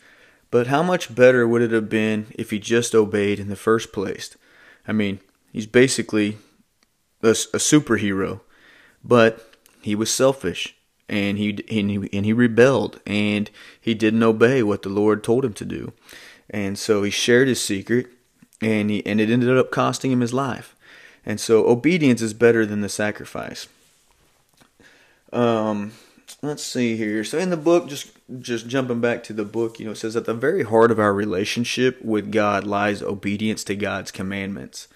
But 0.51 0.67
how 0.67 0.83
much 0.83 1.15
better 1.15 1.49
would 1.49 1.63
it 1.63 1.71
have 1.71 1.89
been 1.89 2.27
if 2.35 2.51
he 2.51 2.59
just 2.59 2.95
obeyed 2.95 3.41
in 3.41 3.49
the 3.49 3.57
first 3.57 3.95
place? 3.95 4.37
I 4.87 4.93
mean, 4.93 5.21
he's 5.53 5.67
basically 5.67 6.37
a, 7.23 7.31
a 7.31 7.59
superhero, 7.59 8.41
but 9.07 9.53
he 9.83 9.95
was 9.95 10.13
selfish 10.13 10.75
and 11.09 11.39
he, 11.39 11.51
and 11.71 11.91
he 11.91 12.09
and 12.13 12.27
he 12.27 12.33
rebelled 12.33 13.01
and 13.07 13.51
he 13.81 13.95
didn't 13.95 14.23
obey 14.23 14.63
what 14.63 14.83
the 14.83 14.89
Lord 14.89 15.23
told 15.23 15.45
him 15.45 15.53
to 15.55 15.65
do. 15.65 15.93
And 16.51 16.79
so 16.79 17.03
he 17.03 17.11
shared 17.11 17.49
his 17.49 17.61
secret 17.61 18.09
and 18.61 18.91
he 18.91 19.05
and 19.07 19.21
it 19.21 19.31
ended 19.31 19.57
up 19.57 19.71
costing 19.71 20.11
him 20.13 20.21
his 20.21 20.35
life. 20.35 20.75
And 21.25 21.41
so 21.41 21.67
obedience 21.67 22.23
is 22.23 22.35
better 22.35 22.65
than 22.65 22.81
the 22.81 22.89
sacrifice. 22.89 23.69
Um, 25.33 25.93
let's 26.43 26.63
see 26.63 26.97
here. 26.97 27.25
So 27.25 27.39
in 27.39 27.51
the 27.51 27.57
book, 27.57 27.89
just 27.89 28.11
just 28.41 28.67
jumping 28.67 29.01
back 29.01 29.23
to 29.25 29.33
the 29.33 29.45
book, 29.45 29.79
you 29.79 29.87
know, 29.87 29.93
it 29.93 29.97
says 29.97 30.17
at 30.17 30.25
the 30.25 30.35
very 30.35 30.65
heart 30.65 30.91
of 30.91 30.99
our 30.99 31.13
relationship 31.13 32.03
with 32.03 32.33
God 32.33 32.65
lies 32.65 33.03
obedience 33.03 33.63
to 33.65 33.77
God's 33.77 34.11
commandments, 34.11 34.89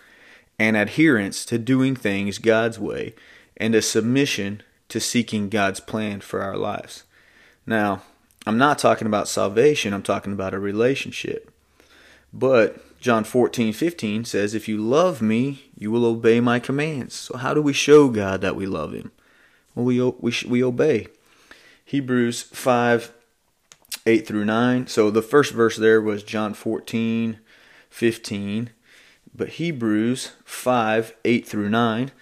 and 0.59 0.77
adherence 0.77 1.45
to 1.47 1.59
doing 1.59 1.95
things 1.95 2.39
God's 2.39 2.79
way, 2.79 3.15
and 3.61 3.75
a 3.75 3.83
submission 3.83 4.63
to 4.89 4.99
seeking 4.99 5.49
God's 5.49 5.79
plan 5.79 6.21
for 6.21 6.43
our 6.43 6.57
lives. 6.57 7.05
Now, 7.67 8.03
I'm 8.47 8.59
not 8.59 8.79
talking 8.79 9.07
about 9.07 9.29
salvation, 9.29 9.93
I'm 9.93 10.03
talking 10.03 10.33
about 10.33 10.55
a 10.55 10.59
relationship. 10.59 11.53
But 12.33 12.99
John 13.01 13.23
14, 13.23 13.73
15 13.73 14.25
says, 14.25 14.55
If 14.55 14.67
you 14.67 14.79
love 14.79 15.23
me, 15.23 15.71
you 15.77 15.91
will 15.91 16.05
obey 16.05 16.41
my 16.41 16.59
commands. 16.59 17.15
So, 17.15 17.37
how 17.37 17.55
do 17.55 17.63
we 17.63 17.73
show 17.73 18.09
God 18.09 18.41
that 18.41 18.57
we 18.57 18.67
love 18.67 18.93
him? 18.93 19.13
Well, 19.75 19.85
we, 19.85 20.03
we, 20.03 20.35
we 20.49 20.65
obey. 20.65 21.07
Hebrews 21.85 22.43
5 22.43 23.13
8 24.07 24.27
through 24.27 24.45
9. 24.45 24.87
So 24.87 25.11
the 25.11 25.23
first 25.23 25.53
verse 25.53 25.77
there 25.77 26.01
was 26.01 26.23
John 26.23 26.55
14 26.55 27.39
15. 27.91 28.71
But 29.35 29.49
Hebrews 29.49 30.33
5 30.45 31.15
8 31.25 31.47
through 31.47 31.69
9. 31.69 32.13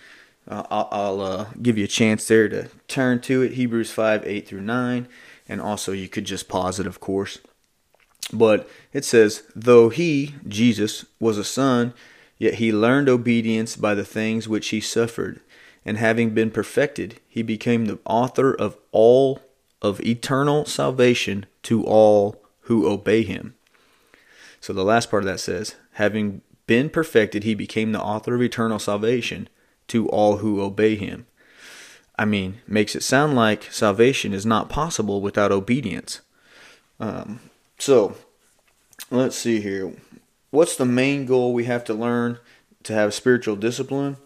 Uh, 0.49 0.65
I'll, 0.71 0.89
I'll 0.91 1.21
uh, 1.21 1.47
give 1.61 1.77
you 1.77 1.85
a 1.85 1.89
chance 1.89 2.27
there 2.27 2.49
to 2.49 2.69
turn 2.89 3.21
to 3.23 3.43
it. 3.43 3.53
Hebrews 3.53 3.91
5 3.91 4.27
8 4.27 4.49
through 4.49 4.63
9. 4.63 5.09
And 5.49 5.61
also, 5.61 5.93
you 5.93 6.09
could 6.09 6.25
just 6.25 6.49
pause 6.49 6.81
it, 6.81 6.87
of 6.87 7.01
course. 7.01 7.39
But 8.33 8.69
it 8.93 9.05
says, 9.05 9.43
though 9.55 9.89
he, 9.89 10.35
Jesus, 10.47 11.07
was 11.19 11.39
a 11.39 11.45
son, 11.45 11.95
yet 12.37 12.55
he 12.55 12.73
learned 12.73 13.09
obedience 13.09 13.77
by 13.77 13.95
the 13.95 14.05
things 14.05 14.49
which 14.49 14.69
he 14.69 14.81
suffered. 14.81 15.41
And 15.85 15.97
having 15.97 16.31
been 16.31 16.51
perfected, 16.51 17.21
he 17.29 17.43
became 17.43 17.87
the 17.87 17.99
author 18.05 18.53
of 18.53 18.77
all 18.93 19.41
of 19.81 20.01
eternal 20.01 20.67
salvation 20.67 21.47
to 21.63 21.85
all 21.85 22.43
who 22.63 22.87
obey 22.87 23.23
him. 23.23 23.55
So 24.61 24.73
the 24.73 24.85
last 24.85 25.11
part 25.11 25.23
of 25.23 25.29
that 25.29 25.41
says, 25.41 25.77
having 25.93 26.43
been 26.67 26.91
perfected, 26.91 27.45
he 27.45 27.55
became 27.55 27.93
the 27.93 28.03
author 28.03 28.35
of 28.35 28.43
eternal 28.43 28.79
salvation 28.79 29.49
to 29.89 30.09
all 30.09 30.39
who 30.39 30.61
obey 30.61 30.97
him. 30.97 31.27
I 32.19 32.25
mean, 32.25 32.61
makes 32.67 32.97
it 32.97 33.03
sound 33.03 33.35
like 33.35 33.73
salvation 33.73 34.33
is 34.33 34.45
not 34.45 34.69
possible 34.69 35.21
without 35.21 35.53
obedience. 35.53 36.21
Um, 36.99 37.41
so, 37.79 38.17
let's 39.11 39.37
see 39.37 39.61
here. 39.61 39.95
What's 40.51 40.77
the 40.77 40.85
main 40.85 41.27
goal 41.27 41.53
we 41.53 41.65
have 41.65 41.85
to 41.85 41.95
learn 41.95 42.39
to 42.83 42.93
have 42.93 43.15
spiritual 43.15 43.55
discipline? 43.55 44.17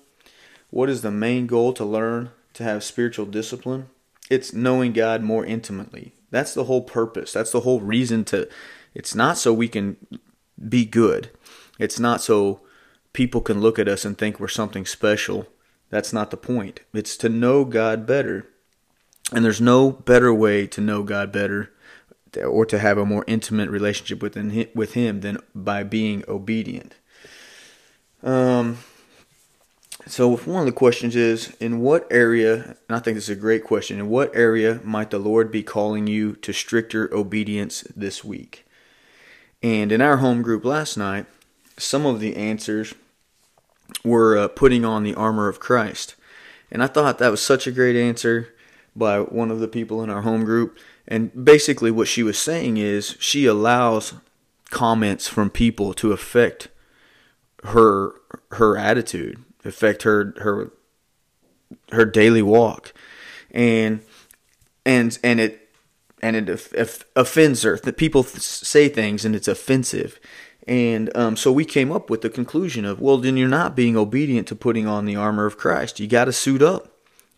What 0.71 0.89
is 0.89 1.03
the 1.03 1.11
main 1.11 1.47
goal 1.47 1.73
to 1.75 1.85
learn 1.85 2.31
to 2.55 2.63
have 2.63 2.83
spiritual 2.83 3.27
discipline? 3.27 3.89
It's 4.31 4.55
knowing 4.55 4.93
God 4.93 5.23
more 5.23 5.45
intimately. 5.45 6.15
That's 6.31 6.55
the 6.55 6.65
whole 6.65 6.83
purpose. 6.83 7.33
That's 7.33 7.51
the 7.51 7.61
whole 7.61 7.81
reason 7.81 8.25
to. 8.27 8.49
It's 8.95 9.15
not 9.15 9.37
so 9.37 9.53
we 9.53 9.69
can 9.69 9.99
be 10.69 10.87
good. 10.87 11.31
It's 11.79 12.01
not 12.01 12.23
so 12.23 12.61
people 13.13 13.41
can 13.43 13.61
look 13.61 13.79
at 13.79 13.89
us 13.89 14.05
and 14.05 14.17
think 14.17 14.41
we're 14.41 14.49
something 14.49 14.87
special. 14.87 15.47
That's 15.93 16.15
not 16.15 16.31
the 16.31 16.39
point. 16.39 16.81
It's 16.95 17.19
to 17.19 17.29
know 17.29 17.67
God 17.67 18.07
better. 18.07 18.49
And 19.31 19.45
there's 19.45 19.61
no 19.61 19.91
better 19.91 20.33
way 20.33 20.67
to 20.69 20.81
know 20.81 21.03
God 21.03 21.31
better 21.31 21.71
or 22.43 22.65
to 22.65 22.79
have 22.79 22.97
a 22.97 23.05
more 23.05 23.25
intimate 23.27 23.69
relationship 23.69 24.23
with 24.23 24.35
him, 24.35 24.67
with 24.75 24.95
him 24.95 25.21
than 25.21 25.37
by 25.55 25.83
being 25.83 26.25
obedient. 26.27 26.95
Um, 28.23 28.79
so 30.07 30.35
one 30.35 30.61
of 30.61 30.67
the 30.67 30.73
questions 30.73 31.15
is, 31.15 31.55
in 31.61 31.81
what 31.81 32.07
area, 32.11 32.79
and 32.89 32.97
I 32.97 32.99
think 32.99 33.17
this 33.17 33.25
is 33.29 33.37
a 33.37 33.41
great 33.41 33.63
question, 33.63 33.99
in 33.99 34.09
what 34.09 34.35
area 34.35 34.81
might 34.83 35.11
the 35.11 35.19
Lord 35.19 35.51
be 35.51 35.63
calling 35.63 36.07
you 36.07 36.37
to 36.37 36.55
stricter 36.55 37.13
obedience 37.15 37.83
this 37.95 38.25
week? 38.25 38.65
And 39.63 39.93
in 39.93 40.01
our 40.01 40.17
home 40.17 40.41
group 40.41 40.65
last 40.65 40.97
night, 40.97 41.27
some 41.77 42.07
of 42.07 42.19
the 42.19 42.35
answers 42.35 42.95
were 44.05 44.37
uh, 44.37 44.49
putting 44.49 44.85
on 44.85 45.03
the 45.03 45.15
armor 45.15 45.49
of 45.49 45.61
Christ. 45.61 46.15
And 46.71 46.83
I 46.83 46.87
thought 46.87 47.19
that 47.19 47.31
was 47.31 47.43
such 47.43 47.67
a 47.67 47.73
great 47.73 47.97
answer 47.97 48.55
by 48.97 49.21
one 49.21 49.51
of 49.51 49.61
the 49.61 49.69
people 49.69 50.03
in 50.03 50.11
our 50.11 50.23
home 50.23 50.45
group. 50.45 50.79
And 51.07 51.45
basically, 51.45 51.91
what 51.91 52.09
she 52.09 52.23
was 52.23 52.39
saying 52.39 52.77
is 52.77 53.17
she 53.19 53.47
allows 53.47 54.15
comments 54.71 55.29
from 55.29 55.51
people 55.51 55.93
to 55.95 56.13
affect 56.13 56.69
her 57.65 58.15
her 58.53 58.77
attitude 58.77 59.45
affect 59.65 60.03
her 60.03 60.35
her 60.39 60.73
her 61.91 62.05
daily 62.05 62.43
walk, 62.43 62.93
and 63.51 64.01
and 64.85 65.19
and 65.23 65.41
it 65.41 65.71
and 66.21 66.37
it 66.37 67.05
offends 67.17 67.63
her. 67.63 67.77
That 67.79 67.97
people 67.97 68.23
say 68.23 68.89
things 68.89 69.25
and 69.25 69.35
it's 69.35 69.49
offensive, 69.49 70.19
and 70.67 71.15
um, 71.17 71.37
so 71.37 71.51
we 71.51 71.65
came 71.65 71.91
up 71.91 72.09
with 72.09 72.23
the 72.23 72.31
conclusion 72.31 72.85
of, 72.85 73.01
well, 73.01 73.19
then 73.19 73.37
you're 73.37 73.49
not 73.49 73.75
being 73.75 73.97
obedient 73.97 74.47
to 74.49 74.55
putting 74.55 74.87
on 74.87 75.07
the 75.07 75.17
armor 75.17 75.47
of 75.47 75.59
Christ. 75.59 75.99
You 75.99 76.07
got 76.07 76.27
to 76.27 76.33
suit 76.33 76.63
up. 76.63 76.89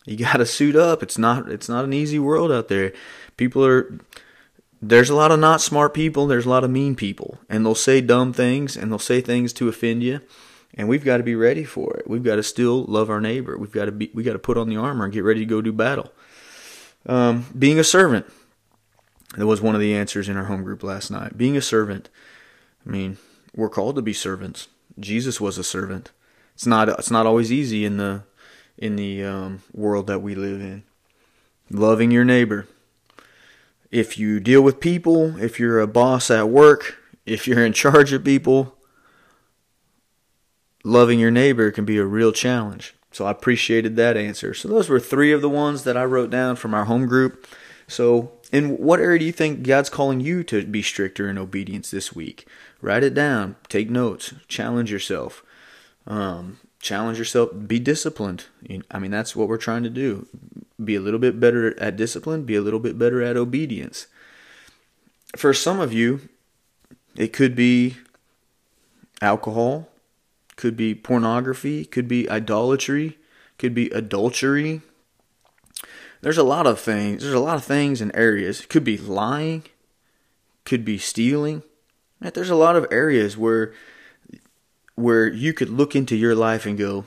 You 0.05 0.17
got 0.17 0.37
to 0.37 0.47
suit 0.47 0.77
up. 0.77 1.03
It's 1.03 1.17
not 1.17 1.51
it's 1.51 1.69
not 1.69 1.85
an 1.85 1.93
easy 1.93 2.19
world 2.19 2.53
out 2.53 2.69
there. 2.69 2.93
People 3.37 3.65
are 3.65 3.99
there's 4.83 5.09
a 5.09 5.15
lot 5.15 5.33
of 5.33 5.41
not 5.41 5.63
smart 5.63 5.95
people. 5.95 6.27
There's 6.27 6.45
a 6.45 6.51
lot 6.51 6.65
of 6.65 6.71
mean 6.71 6.95
people, 6.95 7.39
and 7.49 7.65
they'll 7.65 7.75
say 7.75 8.03
dumb 8.03 8.35
things 8.35 8.77
and 8.77 8.93
they'll 8.93 8.99
say 8.99 9.23
things 9.23 9.53
to 9.55 9.69
offend 9.69 10.03
you 10.03 10.21
and 10.77 10.89
we've 10.89 11.05
got 11.05 11.19
to 11.19 11.23
be 11.23 11.35
ready 11.35 11.65
for 11.65 11.97
it. 11.97 12.09
We've 12.09 12.23
got 12.23 12.37
to 12.37 12.43
still 12.43 12.85
love 12.85 13.09
our 13.09 13.21
neighbor. 13.21 13.57
We've 13.57 13.73
got 13.73 13.87
to 13.87 13.93
be 13.93 14.11
we 14.13 14.23
got 14.23 14.33
to 14.33 14.39
put 14.39 14.59
on 14.59 14.69
the 14.69 14.77
armor 14.77 15.05
and 15.05 15.13
get 15.13 15.25
ready 15.25 15.41
to 15.41 15.47
go 15.47 15.63
do 15.63 15.73
battle. 15.73 16.13
Um, 17.07 17.47
being 17.57 17.79
a 17.79 17.85
servant. 17.85 18.27
That 19.37 19.47
was 19.47 19.61
one 19.61 19.75
of 19.75 19.81
the 19.81 19.95
answers 19.95 20.29
in 20.29 20.37
our 20.37 20.45
home 20.45 20.63
group 20.63 20.83
last 20.83 21.11
night. 21.11 21.37
Being 21.37 21.57
a 21.57 21.63
servant. 21.63 22.09
I 22.87 22.91
mean, 22.91 23.19
we're 23.55 23.69
called 23.69 23.97
to 23.97 24.03
be 24.03 24.13
servants. 24.13 24.69
Jesus 24.99 25.41
was 25.41 25.59
a 25.59 25.65
servant. 25.65 26.11
It's 26.55 26.67
not 26.67 26.89
it's 26.89 27.11
not 27.11 27.27
always 27.27 27.51
easy 27.51 27.85
in 27.85 27.97
the 27.97 28.23
in 28.77 28.97
the 28.97 29.25
um, 29.25 29.63
world 29.73 30.07
that 30.07 30.21
we 30.21 30.35
live 30.35 30.61
in. 30.61 30.85
Loving 31.71 32.11
your 32.11 32.25
neighbor. 32.25 32.67
If 33.91 34.19
you 34.19 34.41
deal 34.41 34.63
with 34.63 34.81
people, 34.81 35.37
if 35.41 35.59
you're 35.59 35.81
a 35.81 35.87
boss 35.87 36.31
at 36.31 36.49
work, 36.49 36.99
if 37.27 37.47
you're 37.47 37.65
in 37.65 37.73
charge 37.73 38.13
of 38.13 38.25
people, 38.25 38.77
loving 40.83 41.19
your 41.19 41.31
neighbor 41.31 41.71
can 41.71 41.85
be 41.85 41.99
a 41.99 42.05
real 42.05 42.33
challenge. 42.33 42.95
So 43.13 43.27
I 43.27 43.31
appreciated 43.31 43.95
that 43.97 44.17
answer. 44.17 44.55
So 44.55 44.69
those 44.69 44.89
were 44.89 44.99
three 44.99 45.33
of 45.33 45.41
the 45.41 45.49
ones 45.49 45.85
that 45.85 45.97
I 45.97 46.05
wrote 46.05 46.31
down 46.31 46.57
from 46.57 46.75
our 46.75 46.85
home 46.85 47.07
group. 47.07 47.47
So, 47.87 48.33
in 48.55 48.79
what 48.79 49.01
area 49.01 49.19
do 49.19 49.25
you 49.25 49.33
think 49.33 49.65
God's 49.65 49.91
calling 49.91 50.21
you 50.21 50.45
to 50.45 50.65
be 50.65 50.81
stricter 50.81 51.29
in 51.29 51.37
obedience 51.39 51.91
this 51.91 52.15
week? 52.15 52.47
Write 52.81 53.03
it 53.03 53.13
down, 53.13 53.57
take 53.69 53.91
notes, 53.91 54.33
challenge 54.47 54.93
yourself. 54.93 55.43
Um, 56.07 56.61
challenge 56.79 57.19
yourself, 57.19 57.51
be 57.67 57.81
disciplined. 57.81 58.45
I 58.93 59.01
mean, 59.01 59.11
that's 59.11 59.35
what 59.35 59.49
we're 59.49 59.57
trying 59.57 59.83
to 59.83 59.91
do. 59.91 60.29
Be 60.83 60.95
a 60.95 61.01
little 61.01 61.19
bit 61.19 61.41
better 61.41 61.77
at 61.81 61.97
discipline, 61.97 62.45
be 62.45 62.55
a 62.55 62.61
little 62.61 62.79
bit 62.79 62.97
better 62.97 63.21
at 63.23 63.37
obedience. 63.37 64.07
For 65.37 65.53
some 65.53 65.81
of 65.81 65.93
you, 65.93 66.29
it 67.17 67.33
could 67.33 67.57
be 67.57 67.97
alcohol, 69.21 69.89
could 70.55 70.77
be 70.77 70.95
pornography, 70.95 71.85
could 71.85 72.07
be 72.07 72.31
idolatry, 72.31 73.19
could 73.59 73.75
be 73.75 73.91
adultery. 73.91 74.83
There's 76.25 76.39
a 76.39 76.43
lot 76.43 76.67
of 76.67 76.81
things. 76.81 77.23
There's 77.23 77.35
a 77.35 77.39
lot 77.39 77.57
of 77.57 77.65
things 77.65 78.01
in 78.01 78.11
areas. 78.17 78.65
Could 78.65 78.83
be 78.83 78.97
lying, 78.97 79.65
could 80.65 80.83
be 80.83 80.97
stealing. 80.97 81.63
There's 82.19 82.49
a 82.49 82.55
lot 82.55 82.77
of 82.77 82.87
areas 82.91 83.37
where 83.37 83.75
where 84.95 85.29
you 85.29 85.53
could 85.53 85.69
look 85.69 85.95
into 85.95 86.17
your 86.17 86.35
life 86.35 86.65
and 86.65 86.79
go, 86.79 87.05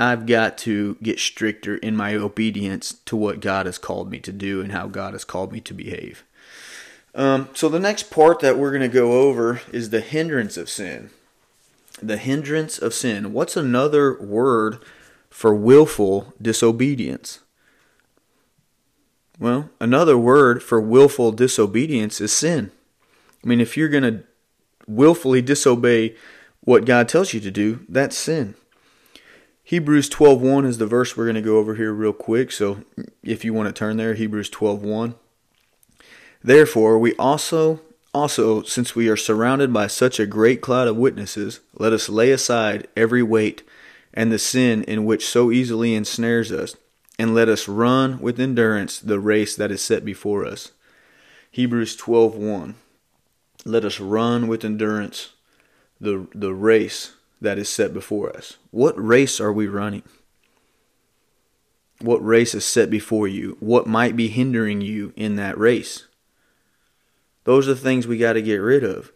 I've 0.00 0.26
got 0.26 0.58
to 0.58 0.96
get 1.00 1.20
stricter 1.20 1.76
in 1.76 1.94
my 1.94 2.16
obedience 2.16 2.94
to 3.04 3.14
what 3.14 3.38
God 3.38 3.66
has 3.66 3.78
called 3.78 4.10
me 4.10 4.18
to 4.18 4.32
do 4.32 4.60
and 4.60 4.72
how 4.72 4.88
God 4.88 5.12
has 5.12 5.24
called 5.24 5.52
me 5.52 5.60
to 5.60 5.72
behave. 5.72 6.24
Um, 7.14 7.48
so 7.54 7.68
the 7.68 7.78
next 7.78 8.10
part 8.10 8.40
that 8.40 8.58
we're 8.58 8.72
going 8.72 8.82
to 8.82 8.88
go 8.88 9.12
over 9.12 9.60
is 9.70 9.90
the 9.90 10.00
hindrance 10.00 10.56
of 10.56 10.68
sin 10.68 11.10
the 12.02 12.18
hindrance 12.18 12.78
of 12.80 12.92
sin. 12.92 13.32
What's 13.32 13.56
another 13.56 14.20
word 14.20 14.82
for 15.30 15.54
willful 15.54 16.34
disobedience? 16.42 17.38
Well, 19.38 19.70
another 19.80 20.16
word 20.16 20.62
for 20.62 20.80
willful 20.80 21.32
disobedience 21.32 22.20
is 22.20 22.32
sin. 22.32 22.70
I 23.44 23.48
mean, 23.48 23.60
if 23.60 23.76
you're 23.76 23.88
going 23.88 24.02
to 24.02 24.24
willfully 24.86 25.42
disobey 25.42 26.16
what 26.60 26.86
God 26.86 27.08
tells 27.08 27.32
you 27.32 27.40
to 27.40 27.50
do, 27.50 27.84
that's 27.88 28.16
sin. 28.16 28.54
Hebrews 29.62 30.08
12:1 30.08 30.64
is 30.64 30.78
the 30.78 30.86
verse 30.86 31.16
we're 31.16 31.24
going 31.24 31.34
to 31.34 31.42
go 31.42 31.58
over 31.58 31.74
here 31.74 31.92
real 31.92 32.12
quick. 32.12 32.52
So, 32.52 32.84
if 33.22 33.44
you 33.44 33.52
want 33.52 33.68
to 33.68 33.72
turn 33.72 33.96
there, 33.96 34.14
Hebrews 34.14 34.48
12:1. 34.50 35.16
Therefore, 36.42 36.98
we 36.98 37.14
also 37.16 37.80
also, 38.16 38.62
since 38.62 38.96
we 38.96 39.10
are 39.10 39.16
surrounded 39.16 39.74
by 39.74 39.86
such 39.88 40.18
a 40.18 40.24
great 40.24 40.62
cloud 40.62 40.88
of 40.88 40.96
witnesses, 40.96 41.60
let 41.74 41.92
us 41.92 42.08
lay 42.08 42.30
aside 42.30 42.88
every 42.96 43.22
weight 43.22 43.62
and 44.14 44.32
the 44.32 44.38
sin 44.38 44.82
in 44.84 45.04
which 45.04 45.26
so 45.26 45.52
easily 45.52 45.94
ensnares 45.94 46.50
us, 46.50 46.76
and 47.18 47.34
let 47.34 47.48
us 47.48 47.68
run 47.68 48.20
with 48.20 48.38
endurance 48.38 48.98
the 48.98 49.18
race 49.18 49.56
that 49.56 49.70
is 49.70 49.82
set 49.82 50.04
before 50.04 50.44
us. 50.44 50.72
Hebrews 51.50 51.96
12:1 51.96 52.74
Let 53.64 53.84
us 53.84 54.00
run 54.00 54.46
with 54.48 54.64
endurance 54.64 55.30
the 56.00 56.28
the 56.34 56.54
race 56.54 57.12
that 57.40 57.58
is 57.58 57.68
set 57.68 57.92
before 57.92 58.34
us. 58.34 58.56
What 58.70 58.94
race 59.02 59.40
are 59.40 59.52
we 59.52 59.66
running? 59.66 60.02
What 62.00 62.24
race 62.24 62.54
is 62.54 62.64
set 62.64 62.90
before 62.90 63.26
you? 63.26 63.56
What 63.60 63.86
might 63.86 64.16
be 64.16 64.28
hindering 64.28 64.80
you 64.82 65.12
in 65.16 65.36
that 65.36 65.56
race? 65.56 66.06
Those 67.44 67.68
are 67.68 67.74
the 67.74 67.80
things 67.80 68.06
we 68.06 68.18
got 68.18 68.34
to 68.34 68.42
get 68.42 68.56
rid 68.56 68.84
of. 68.84 69.12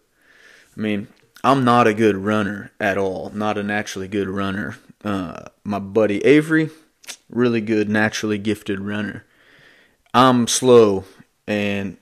I 0.75 0.79
mean, 0.79 1.07
I'm 1.43 1.63
not 1.63 1.85
a 1.85 1.93
good 1.93 2.17
runner 2.17 2.71
at 2.79 2.97
all. 2.97 3.29
Not 3.33 3.57
a 3.57 3.63
naturally 3.63 4.07
good 4.07 4.29
runner. 4.29 4.77
Uh, 5.03 5.45
my 5.63 5.79
buddy 5.79 6.23
Avery, 6.25 6.69
really 7.29 7.61
good, 7.61 7.89
naturally 7.89 8.37
gifted 8.37 8.79
runner. 8.79 9.25
I'm 10.13 10.47
slow, 10.47 11.05
and 11.47 11.97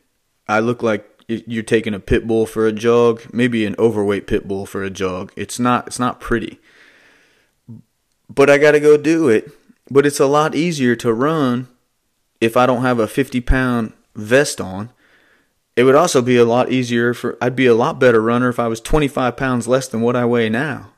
I 0.48 0.60
look 0.60 0.82
like 0.82 1.06
you're 1.28 1.64
taking 1.64 1.94
a 1.94 2.00
pit 2.00 2.28
bull 2.28 2.46
for 2.46 2.66
a 2.66 2.72
jog, 2.72 3.22
maybe 3.32 3.66
an 3.66 3.76
overweight 3.78 4.26
pit 4.26 4.48
bull 4.48 4.66
for 4.66 4.84
a 4.84 4.90
jog. 4.90 5.32
It's 5.36 5.60
not. 5.60 5.88
It's 5.88 6.00
not 6.00 6.20
pretty. 6.20 6.60
But 8.28 8.50
I 8.50 8.58
got 8.58 8.72
to 8.72 8.80
go 8.80 8.98
do 8.98 9.30
it. 9.30 9.52
But 9.92 10.06
it's 10.06 10.20
a 10.20 10.28
lot 10.28 10.54
easier 10.54 10.96
to 10.98 11.14
run 11.14 11.68
if 12.40 12.56
I 12.56 12.66
don't 12.66 12.84
have 12.84 13.00
a 13.00 13.08
50 13.08 13.42
pound 13.42 13.94
vest 14.16 14.62
on 14.62 14.92
it 15.80 15.86
would 15.86 15.96
also 15.96 16.22
be 16.22 16.36
a 16.36 16.44
lot 16.44 16.70
easier 16.70 17.14
for 17.14 17.38
I'd 17.42 17.56
be 17.56 17.66
a 17.66 17.74
lot 17.74 18.02
better 18.02 18.22
runner 18.22 18.50
if 18.50 18.60
I 18.60 18.68
was 18.68 18.82
25 18.82 19.38
pounds 19.38 19.66
less 19.66 19.88
than 19.88 20.02
what 20.02 20.14
I 20.14 20.26
weigh 20.26 20.50
now. 20.50 20.92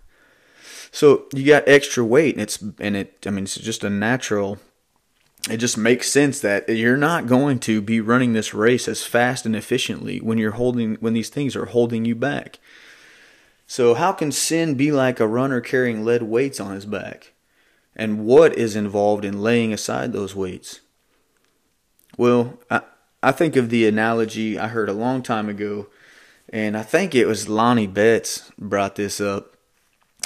So 0.91 1.25
you 1.33 1.45
got 1.45 1.67
extra 1.67 2.03
weight, 2.03 2.35
and 2.35 2.41
it's 2.41 2.61
and 2.79 2.95
it. 2.95 3.25
I 3.25 3.29
mean, 3.29 3.45
it's 3.45 3.55
just 3.55 3.83
a 3.83 3.89
natural. 3.89 4.59
It 5.49 5.57
just 5.57 5.77
makes 5.77 6.11
sense 6.11 6.39
that 6.41 6.69
you're 6.69 6.97
not 6.97 7.25
going 7.25 7.59
to 7.59 7.81
be 7.81 7.99
running 7.99 8.33
this 8.33 8.53
race 8.53 8.87
as 8.87 9.03
fast 9.03 9.45
and 9.45 9.55
efficiently 9.55 10.19
when 10.19 10.37
you're 10.37 10.51
holding 10.51 10.95
when 10.95 11.13
these 11.13 11.29
things 11.29 11.55
are 11.55 11.65
holding 11.65 12.05
you 12.05 12.13
back. 12.13 12.59
So 13.65 13.93
how 13.93 14.11
can 14.11 14.33
sin 14.33 14.75
be 14.75 14.91
like 14.91 15.21
a 15.21 15.27
runner 15.27 15.61
carrying 15.61 16.03
lead 16.03 16.23
weights 16.23 16.59
on 16.59 16.75
his 16.75 16.85
back? 16.85 17.31
And 17.95 18.25
what 18.25 18.57
is 18.57 18.75
involved 18.75 19.23
in 19.23 19.41
laying 19.41 19.71
aside 19.71 20.11
those 20.11 20.35
weights? 20.35 20.81
Well, 22.17 22.59
I, 22.69 22.81
I 23.23 23.31
think 23.31 23.55
of 23.55 23.69
the 23.69 23.87
analogy 23.87 24.59
I 24.59 24.67
heard 24.67 24.89
a 24.89 24.93
long 24.93 25.23
time 25.23 25.47
ago, 25.47 25.87
and 26.49 26.75
I 26.75 26.83
think 26.83 27.15
it 27.15 27.27
was 27.27 27.47
Lonnie 27.47 27.87
Betts 27.87 28.51
brought 28.57 28.95
this 28.95 29.21
up, 29.21 29.55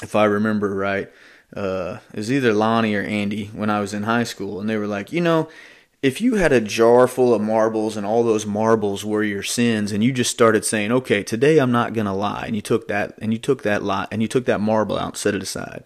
if 0.02 0.14
I 0.14 0.24
remember 0.24 0.74
right. 0.74 1.10
Uh, 1.54 1.98
it 2.12 2.18
was 2.18 2.32
either 2.32 2.52
Lonnie 2.52 2.94
or 2.94 3.02
Andy 3.02 3.46
when 3.46 3.70
I 3.70 3.80
was 3.80 3.94
in 3.94 4.02
high 4.02 4.24
school, 4.24 4.60
and 4.60 4.68
they 4.68 4.76
were 4.76 4.86
like, 4.86 5.12
you 5.12 5.20
know, 5.20 5.48
if 6.02 6.20
you 6.20 6.34
had 6.34 6.52
a 6.52 6.60
jar 6.60 7.08
full 7.08 7.32
of 7.32 7.40
marbles 7.40 7.96
and 7.96 8.04
all 8.04 8.22
those 8.22 8.44
marbles 8.44 9.04
were 9.04 9.22
your 9.22 9.42
sins, 9.42 9.92
and 9.92 10.04
you 10.04 10.12
just 10.12 10.30
started 10.30 10.64
saying, 10.64 10.92
okay, 10.92 11.22
today 11.22 11.58
I'm 11.58 11.72
not 11.72 11.94
gonna 11.94 12.14
lie, 12.14 12.44
and 12.46 12.56
you 12.56 12.62
took 12.62 12.88
that 12.88 13.16
and 13.18 13.32
you 13.32 13.38
took 13.38 13.62
that 13.62 13.82
lie 13.82 14.06
and 14.10 14.22
you 14.22 14.28
took 14.28 14.44
that 14.46 14.60
marble 14.60 14.98
out 14.98 15.08
and 15.08 15.16
set 15.16 15.34
it 15.34 15.42
aside, 15.42 15.84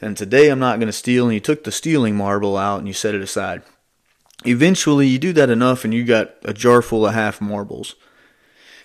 and 0.00 0.16
today 0.16 0.48
I'm 0.48 0.58
not 0.58 0.80
gonna 0.80 0.92
steal, 0.92 1.26
and 1.26 1.34
you 1.34 1.40
took 1.40 1.64
the 1.64 1.72
stealing 1.72 2.16
marble 2.16 2.56
out 2.56 2.78
and 2.78 2.88
you 2.88 2.94
set 2.94 3.14
it 3.14 3.22
aside 3.22 3.62
eventually 4.44 5.06
you 5.06 5.18
do 5.18 5.32
that 5.32 5.50
enough 5.50 5.84
and 5.84 5.94
you 5.94 6.04
got 6.04 6.34
a 6.44 6.52
jar 6.52 6.82
full 6.82 7.06
of 7.06 7.14
half 7.14 7.40
marbles. 7.40 7.94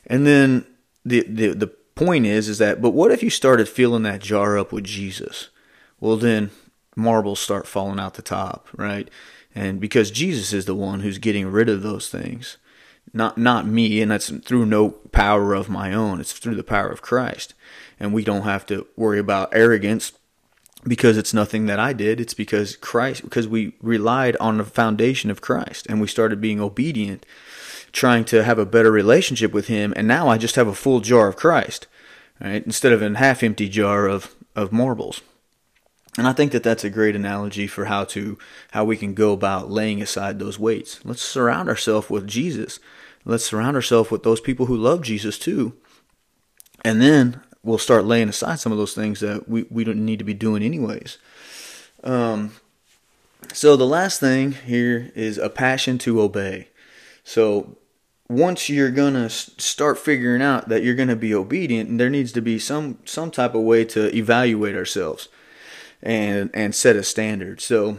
And 0.07 0.25
then 0.25 0.65
the, 1.05 1.21
the 1.21 1.53
the 1.53 1.73
point 2.05 2.25
is 2.25 2.49
is 2.49 2.57
that 2.57 2.81
but 2.81 2.91
what 2.91 3.11
if 3.11 3.21
you 3.21 3.29
started 3.29 3.69
filling 3.69 4.03
that 4.03 4.21
jar 4.21 4.57
up 4.57 4.71
with 4.71 4.83
Jesus? 4.83 5.49
Well 5.99 6.17
then 6.17 6.51
marbles 6.95 7.39
start 7.39 7.67
falling 7.67 7.99
out 7.99 8.15
the 8.15 8.21
top, 8.21 8.67
right? 8.75 9.09
And 9.53 9.79
because 9.79 10.11
Jesus 10.11 10.53
is 10.53 10.65
the 10.65 10.75
one 10.75 11.01
who's 11.01 11.17
getting 11.17 11.47
rid 11.47 11.69
of 11.69 11.83
those 11.83 12.09
things. 12.09 12.57
Not 13.13 13.37
not 13.37 13.67
me, 13.67 14.01
and 14.01 14.11
that's 14.11 14.29
through 14.29 14.65
no 14.65 14.91
power 15.11 15.53
of 15.53 15.69
my 15.69 15.93
own. 15.93 16.21
It's 16.21 16.31
through 16.31 16.55
the 16.55 16.63
power 16.63 16.87
of 16.87 17.01
Christ. 17.01 17.53
And 17.99 18.13
we 18.13 18.23
don't 18.23 18.43
have 18.43 18.65
to 18.67 18.87
worry 18.95 19.19
about 19.19 19.49
arrogance 19.53 20.13
because 20.85 21.17
it's 21.17 21.33
nothing 21.33 21.65
that 21.65 21.79
I 21.79 21.93
did. 21.93 22.19
It's 22.19 22.33
because 22.33 22.75
Christ, 22.75 23.23
because 23.23 23.47
we 23.47 23.73
relied 23.81 24.37
on 24.37 24.57
the 24.57 24.63
foundation 24.63 25.29
of 25.29 25.41
Christ 25.41 25.85
and 25.87 25.99
we 25.99 26.07
started 26.07 26.41
being 26.41 26.59
obedient, 26.59 27.25
trying 27.91 28.25
to 28.25 28.43
have 28.43 28.59
a 28.59 28.65
better 28.65 28.91
relationship 28.91 29.51
with 29.53 29.67
Him. 29.67 29.93
And 29.95 30.07
now 30.07 30.27
I 30.27 30.37
just 30.37 30.55
have 30.55 30.67
a 30.67 30.75
full 30.75 30.99
jar 30.99 31.27
of 31.27 31.35
Christ, 31.35 31.87
right? 32.39 32.63
Instead 32.65 32.93
of 32.93 33.01
a 33.01 33.17
half 33.17 33.43
empty 33.43 33.69
jar 33.69 34.07
of, 34.07 34.35
of 34.55 34.71
marbles. 34.71 35.21
And 36.17 36.27
I 36.27 36.33
think 36.33 36.51
that 36.51 36.63
that's 36.63 36.83
a 36.83 36.89
great 36.89 37.15
analogy 37.15 37.67
for 37.67 37.85
how 37.85 38.03
to, 38.05 38.37
how 38.71 38.83
we 38.83 38.97
can 38.97 39.13
go 39.13 39.31
about 39.31 39.71
laying 39.71 40.01
aside 40.01 40.39
those 40.39 40.59
weights. 40.59 40.99
Let's 41.05 41.21
surround 41.21 41.69
ourselves 41.69 42.09
with 42.09 42.27
Jesus. 42.27 42.79
Let's 43.23 43.45
surround 43.45 43.75
ourselves 43.75 44.11
with 44.11 44.23
those 44.23 44.41
people 44.41 44.65
who 44.65 44.75
love 44.75 45.01
Jesus 45.01 45.39
too. 45.39 45.73
And 46.83 47.01
then 47.01 47.41
we'll 47.63 47.77
start 47.77 48.05
laying 48.05 48.27
aside 48.27 48.59
some 48.59 48.71
of 48.71 48.77
those 48.77 48.93
things 48.93 49.21
that 49.21 49.47
we, 49.47 49.65
we 49.69 49.83
don't 49.83 50.03
need 50.05 50.19
to 50.19 50.25
be 50.25 50.33
doing 50.33 50.63
anyways. 50.63 51.17
Um, 52.03 52.53
so 53.53 53.75
the 53.75 53.87
last 53.87 54.19
thing 54.19 54.51
here 54.51 55.11
is 55.15 55.37
a 55.37 55.49
passion 55.49 55.97
to 55.99 56.21
obey. 56.21 56.69
So 57.23 57.77
once 58.31 58.69
you're 58.69 58.91
gonna 58.91 59.29
start 59.29 59.99
figuring 59.99 60.41
out 60.41 60.69
that 60.69 60.83
you're 60.83 60.95
gonna 60.95 61.15
be 61.15 61.35
obedient, 61.35 61.97
there 61.97 62.09
needs 62.09 62.31
to 62.31 62.41
be 62.41 62.57
some 62.57 62.97
some 63.05 63.29
type 63.29 63.53
of 63.53 63.61
way 63.61 63.83
to 63.85 64.15
evaluate 64.15 64.75
ourselves 64.75 65.27
and 66.01 66.49
and 66.53 66.73
set 66.73 66.95
a 66.95 67.03
standard. 67.03 67.61
So 67.61 67.97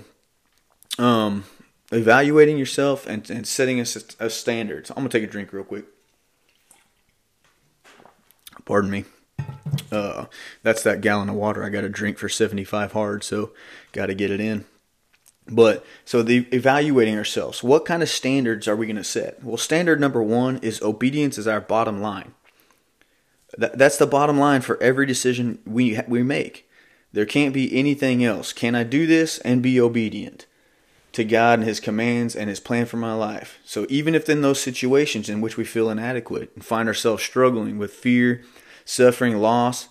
um, 0.99 1.45
evaluating 1.90 2.59
yourself 2.59 3.07
and, 3.07 3.29
and 3.31 3.47
setting 3.47 3.79
a, 3.79 3.87
a 4.18 4.31
standard. 4.31 4.87
So 4.87 4.95
I'm 4.97 5.03
gonna 5.03 5.11
take 5.11 5.25
a 5.25 5.27
drink 5.27 5.53
real 5.53 5.64
quick. 5.64 5.85
Pardon 8.64 8.90
me. 8.90 9.05
Uh, 9.90 10.27
that's 10.62 10.83
that 10.83 11.01
gallon 11.01 11.29
of 11.29 11.35
water 11.35 11.64
I 11.64 11.68
got 11.68 11.83
to 11.83 11.88
drink 11.88 12.18
for 12.18 12.29
75 12.29 12.92
hard, 12.92 13.25
so 13.25 13.53
got 13.92 14.07
to 14.07 14.14
get 14.14 14.31
it 14.31 14.40
in. 14.40 14.64
But 15.48 15.85
so 16.05 16.22
the 16.22 16.46
evaluating 16.52 17.16
ourselves, 17.16 17.62
what 17.62 17.85
kind 17.85 18.02
of 18.02 18.09
standards 18.09 18.68
are 18.68 18.76
we 18.76 18.87
going 18.87 18.96
to 18.96 19.05
set? 19.05 19.42
Well, 19.42 19.57
standard 19.57 20.00
number 20.00 20.22
one 20.22 20.59
is 20.59 20.81
obedience 20.83 21.37
is 21.37 21.46
our 21.46 21.61
bottom 21.61 22.00
line. 22.00 22.35
That, 23.59 23.76
that's 23.76 23.98
the 23.98 24.07
bottom 24.07 24.38
line 24.38 24.61
for 24.62 24.83
every 24.83 25.05
decision 25.05 25.59
we 25.66 26.00
we 26.09 26.22
make. 26.22 26.68
There 27.12 27.26
can't 27.26 27.52
be 27.52 27.76
anything 27.76 28.24
else. 28.24 28.52
Can 28.52 28.74
I 28.74 28.85
do 28.85 29.07
this 29.07 29.38
and 29.40 29.62
be 29.62 29.78
obedient 29.78 30.46
to 31.12 31.24
God 31.24 31.59
and 31.59 31.68
His 31.68 31.81
commands 31.81 32.35
and 32.35 32.48
His 32.48 32.61
plan 32.61 32.87
for 32.87 32.96
my 32.96 33.12
life? 33.12 33.59
So 33.64 33.87
even 33.90 34.14
if 34.14 34.28
in 34.31 34.40
those 34.40 34.61
situations 34.61 35.28
in 35.28 35.42
which 35.42 35.59
we 35.59 35.64
feel 35.64 35.90
inadequate 35.90 36.52
and 36.55 36.64
find 36.64 36.88
ourselves 36.88 37.22
struggling 37.22 37.76
with 37.76 37.92
fear 37.92 38.42
suffering 38.85 39.37
loss, 39.37 39.88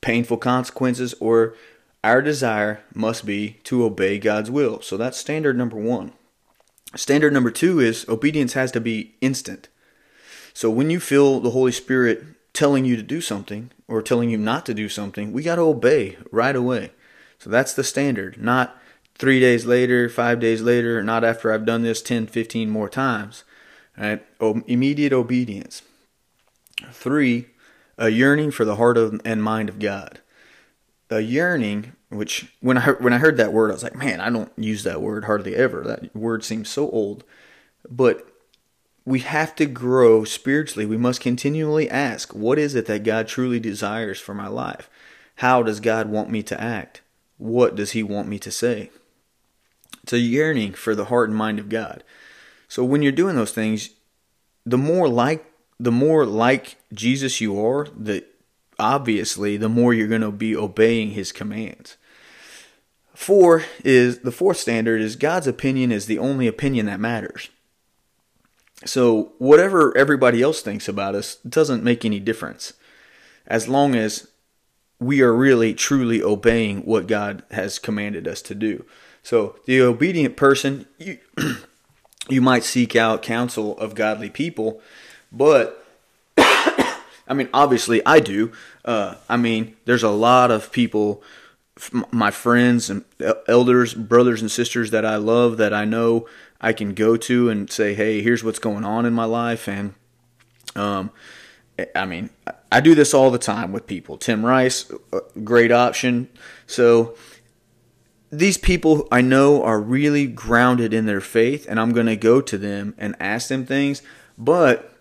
painful 0.00 0.36
consequences, 0.36 1.14
or 1.20 1.54
our 2.04 2.20
desire 2.20 2.82
must 2.94 3.24
be 3.24 3.56
to 3.64 3.82
obey 3.82 4.18
God's 4.18 4.50
will. 4.50 4.82
So 4.82 4.98
that's 4.98 5.16
standard 5.16 5.56
number 5.56 5.78
one. 5.78 6.12
Standard 6.94 7.32
number 7.32 7.50
two 7.50 7.80
is 7.80 8.06
obedience 8.08 8.52
has 8.52 8.70
to 8.72 8.80
be 8.80 9.14
instant. 9.22 9.68
So 10.52 10.70
when 10.70 10.90
you 10.90 11.00
feel 11.00 11.40
the 11.40 11.50
Holy 11.50 11.72
Spirit 11.72 12.22
telling 12.52 12.84
you 12.84 12.94
to 12.94 13.02
do 13.02 13.22
something 13.22 13.70
or 13.88 14.02
telling 14.02 14.28
you 14.28 14.36
not 14.36 14.66
to 14.66 14.74
do 14.74 14.88
something, 14.88 15.32
we 15.32 15.42
got 15.42 15.56
to 15.56 15.62
obey 15.62 16.18
right 16.30 16.54
away. 16.54 16.92
So 17.38 17.48
that's 17.48 17.72
the 17.72 17.82
standard, 17.82 18.36
not 18.40 18.76
three 19.16 19.40
days 19.40 19.64
later, 19.64 20.08
five 20.10 20.40
days 20.40 20.60
later, 20.60 21.02
not 21.02 21.24
after 21.24 21.52
I've 21.52 21.64
done 21.64 21.82
this 21.82 22.02
10, 22.02 22.26
15 22.26 22.68
more 22.68 22.90
times. 22.90 23.44
Right? 23.96 24.22
Immediate 24.40 25.14
obedience. 25.14 25.82
Three, 26.92 27.46
a 27.96 28.10
yearning 28.10 28.50
for 28.50 28.66
the 28.66 28.76
heart 28.76 28.98
of, 28.98 29.20
and 29.24 29.42
mind 29.42 29.70
of 29.70 29.78
God. 29.78 30.20
A 31.14 31.20
yearning, 31.20 31.92
which 32.08 32.52
when 32.60 32.76
I 32.76 32.90
when 32.92 33.12
I 33.12 33.18
heard 33.18 33.36
that 33.36 33.52
word, 33.52 33.70
I 33.70 33.74
was 33.74 33.84
like, 33.84 33.94
man, 33.94 34.20
I 34.20 34.30
don't 34.30 34.50
use 34.56 34.82
that 34.82 35.00
word 35.00 35.26
hardly 35.26 35.54
ever. 35.54 35.82
That 35.82 36.14
word 36.14 36.42
seems 36.42 36.68
so 36.68 36.90
old. 36.90 37.22
But 37.88 38.26
we 39.04 39.20
have 39.20 39.54
to 39.56 39.66
grow 39.66 40.24
spiritually. 40.24 40.86
We 40.86 40.96
must 40.96 41.20
continually 41.20 41.88
ask, 41.88 42.34
what 42.34 42.58
is 42.58 42.74
it 42.74 42.86
that 42.86 43.04
God 43.04 43.28
truly 43.28 43.60
desires 43.60 44.18
for 44.18 44.34
my 44.34 44.48
life? 44.48 44.90
How 45.36 45.62
does 45.62 45.78
God 45.78 46.08
want 46.08 46.30
me 46.30 46.42
to 46.44 46.60
act? 46.60 47.02
What 47.38 47.76
does 47.76 47.92
He 47.92 48.02
want 48.02 48.26
me 48.26 48.38
to 48.40 48.50
say? 48.50 48.90
It's 50.02 50.12
a 50.12 50.18
yearning 50.18 50.72
for 50.72 50.94
the 50.94 51.06
heart 51.06 51.28
and 51.28 51.38
mind 51.38 51.60
of 51.60 51.68
God. 51.68 52.02
So 52.66 52.82
when 52.82 53.02
you're 53.02 53.12
doing 53.12 53.36
those 53.36 53.52
things, 53.52 53.90
the 54.66 54.78
more 54.78 55.08
like 55.08 55.44
the 55.78 55.92
more 55.92 56.24
like 56.24 56.76
Jesus 56.92 57.40
you 57.40 57.64
are, 57.64 57.86
the 57.96 58.24
obviously 58.78 59.56
the 59.56 59.68
more 59.68 59.94
you're 59.94 60.08
going 60.08 60.20
to 60.20 60.30
be 60.30 60.56
obeying 60.56 61.10
his 61.10 61.32
commands. 61.32 61.96
Four 63.14 63.64
is 63.84 64.20
the 64.20 64.32
fourth 64.32 64.56
standard 64.56 65.00
is 65.00 65.16
God's 65.16 65.46
opinion 65.46 65.92
is 65.92 66.06
the 66.06 66.18
only 66.18 66.46
opinion 66.46 66.86
that 66.86 67.00
matters. 67.00 67.48
So 68.84 69.32
whatever 69.38 69.96
everybody 69.96 70.42
else 70.42 70.60
thinks 70.60 70.88
about 70.88 71.14
us 71.14 71.36
doesn't 71.36 71.84
make 71.84 72.04
any 72.04 72.20
difference 72.20 72.74
as 73.46 73.68
long 73.68 73.94
as 73.94 74.28
we 74.98 75.20
are 75.20 75.34
really 75.34 75.74
truly 75.74 76.22
obeying 76.22 76.80
what 76.80 77.06
God 77.06 77.42
has 77.50 77.78
commanded 77.78 78.26
us 78.26 78.42
to 78.42 78.54
do. 78.54 78.84
So 79.22 79.56
the 79.66 79.80
obedient 79.80 80.36
person 80.36 80.86
you, 80.98 81.18
you 82.28 82.40
might 82.40 82.64
seek 82.64 82.96
out 82.96 83.22
counsel 83.22 83.78
of 83.78 83.94
godly 83.94 84.30
people 84.30 84.82
but 85.34 85.83
I 87.26 87.34
mean, 87.34 87.48
obviously, 87.54 88.04
I 88.04 88.20
do. 88.20 88.52
Uh, 88.84 89.14
I 89.28 89.36
mean, 89.36 89.76
there's 89.84 90.02
a 90.02 90.10
lot 90.10 90.50
of 90.50 90.70
people, 90.72 91.22
my 92.10 92.30
friends 92.30 92.90
and 92.90 93.04
elders, 93.48 93.94
brothers 93.94 94.42
and 94.42 94.50
sisters 94.50 94.90
that 94.90 95.06
I 95.06 95.16
love 95.16 95.56
that 95.56 95.72
I 95.72 95.84
know 95.84 96.28
I 96.60 96.72
can 96.72 96.94
go 96.94 97.16
to 97.16 97.48
and 97.48 97.70
say, 97.70 97.94
"Hey, 97.94 98.22
here's 98.22 98.44
what's 98.44 98.58
going 98.58 98.84
on 98.84 99.06
in 99.06 99.12
my 99.12 99.24
life," 99.24 99.68
and 99.68 99.94
um, 100.76 101.10
I 101.94 102.04
mean, 102.04 102.30
I 102.70 102.80
do 102.80 102.94
this 102.94 103.14
all 103.14 103.30
the 103.30 103.38
time 103.38 103.72
with 103.72 103.86
people. 103.86 104.16
Tim 104.16 104.44
Rice, 104.44 104.90
great 105.42 105.72
option. 105.72 106.28
So 106.66 107.16
these 108.30 108.58
people 108.58 109.08
I 109.10 109.20
know 109.20 109.62
are 109.62 109.80
really 109.80 110.26
grounded 110.26 110.92
in 110.92 111.06
their 111.06 111.20
faith, 111.20 111.66
and 111.68 111.80
I'm 111.80 111.92
going 111.92 112.06
to 112.06 112.16
go 112.16 112.40
to 112.40 112.58
them 112.58 112.94
and 112.98 113.16
ask 113.18 113.48
them 113.48 113.66
things, 113.66 114.02
but 114.38 114.96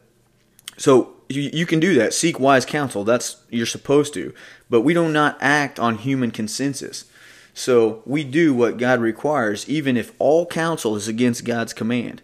so 0.77 1.15
you, 1.29 1.49
you 1.53 1.65
can 1.65 1.79
do 1.79 1.95
that. 1.95 2.13
Seek 2.13 2.39
wise 2.39 2.65
counsel. 2.65 3.03
That's 3.03 3.37
you're 3.49 3.65
supposed 3.65 4.13
to. 4.15 4.33
But 4.69 4.81
we 4.81 4.93
do 4.93 5.09
not 5.09 5.37
act 5.39 5.79
on 5.79 5.97
human 5.97 6.31
consensus. 6.31 7.05
So 7.53 8.01
we 8.05 8.23
do 8.23 8.53
what 8.53 8.77
God 8.77 8.99
requires, 8.99 9.69
even 9.69 9.95
if 9.95 10.13
all 10.17 10.45
counsel 10.45 10.95
is 10.95 11.07
against 11.07 11.45
God's 11.45 11.73
command. 11.73 12.21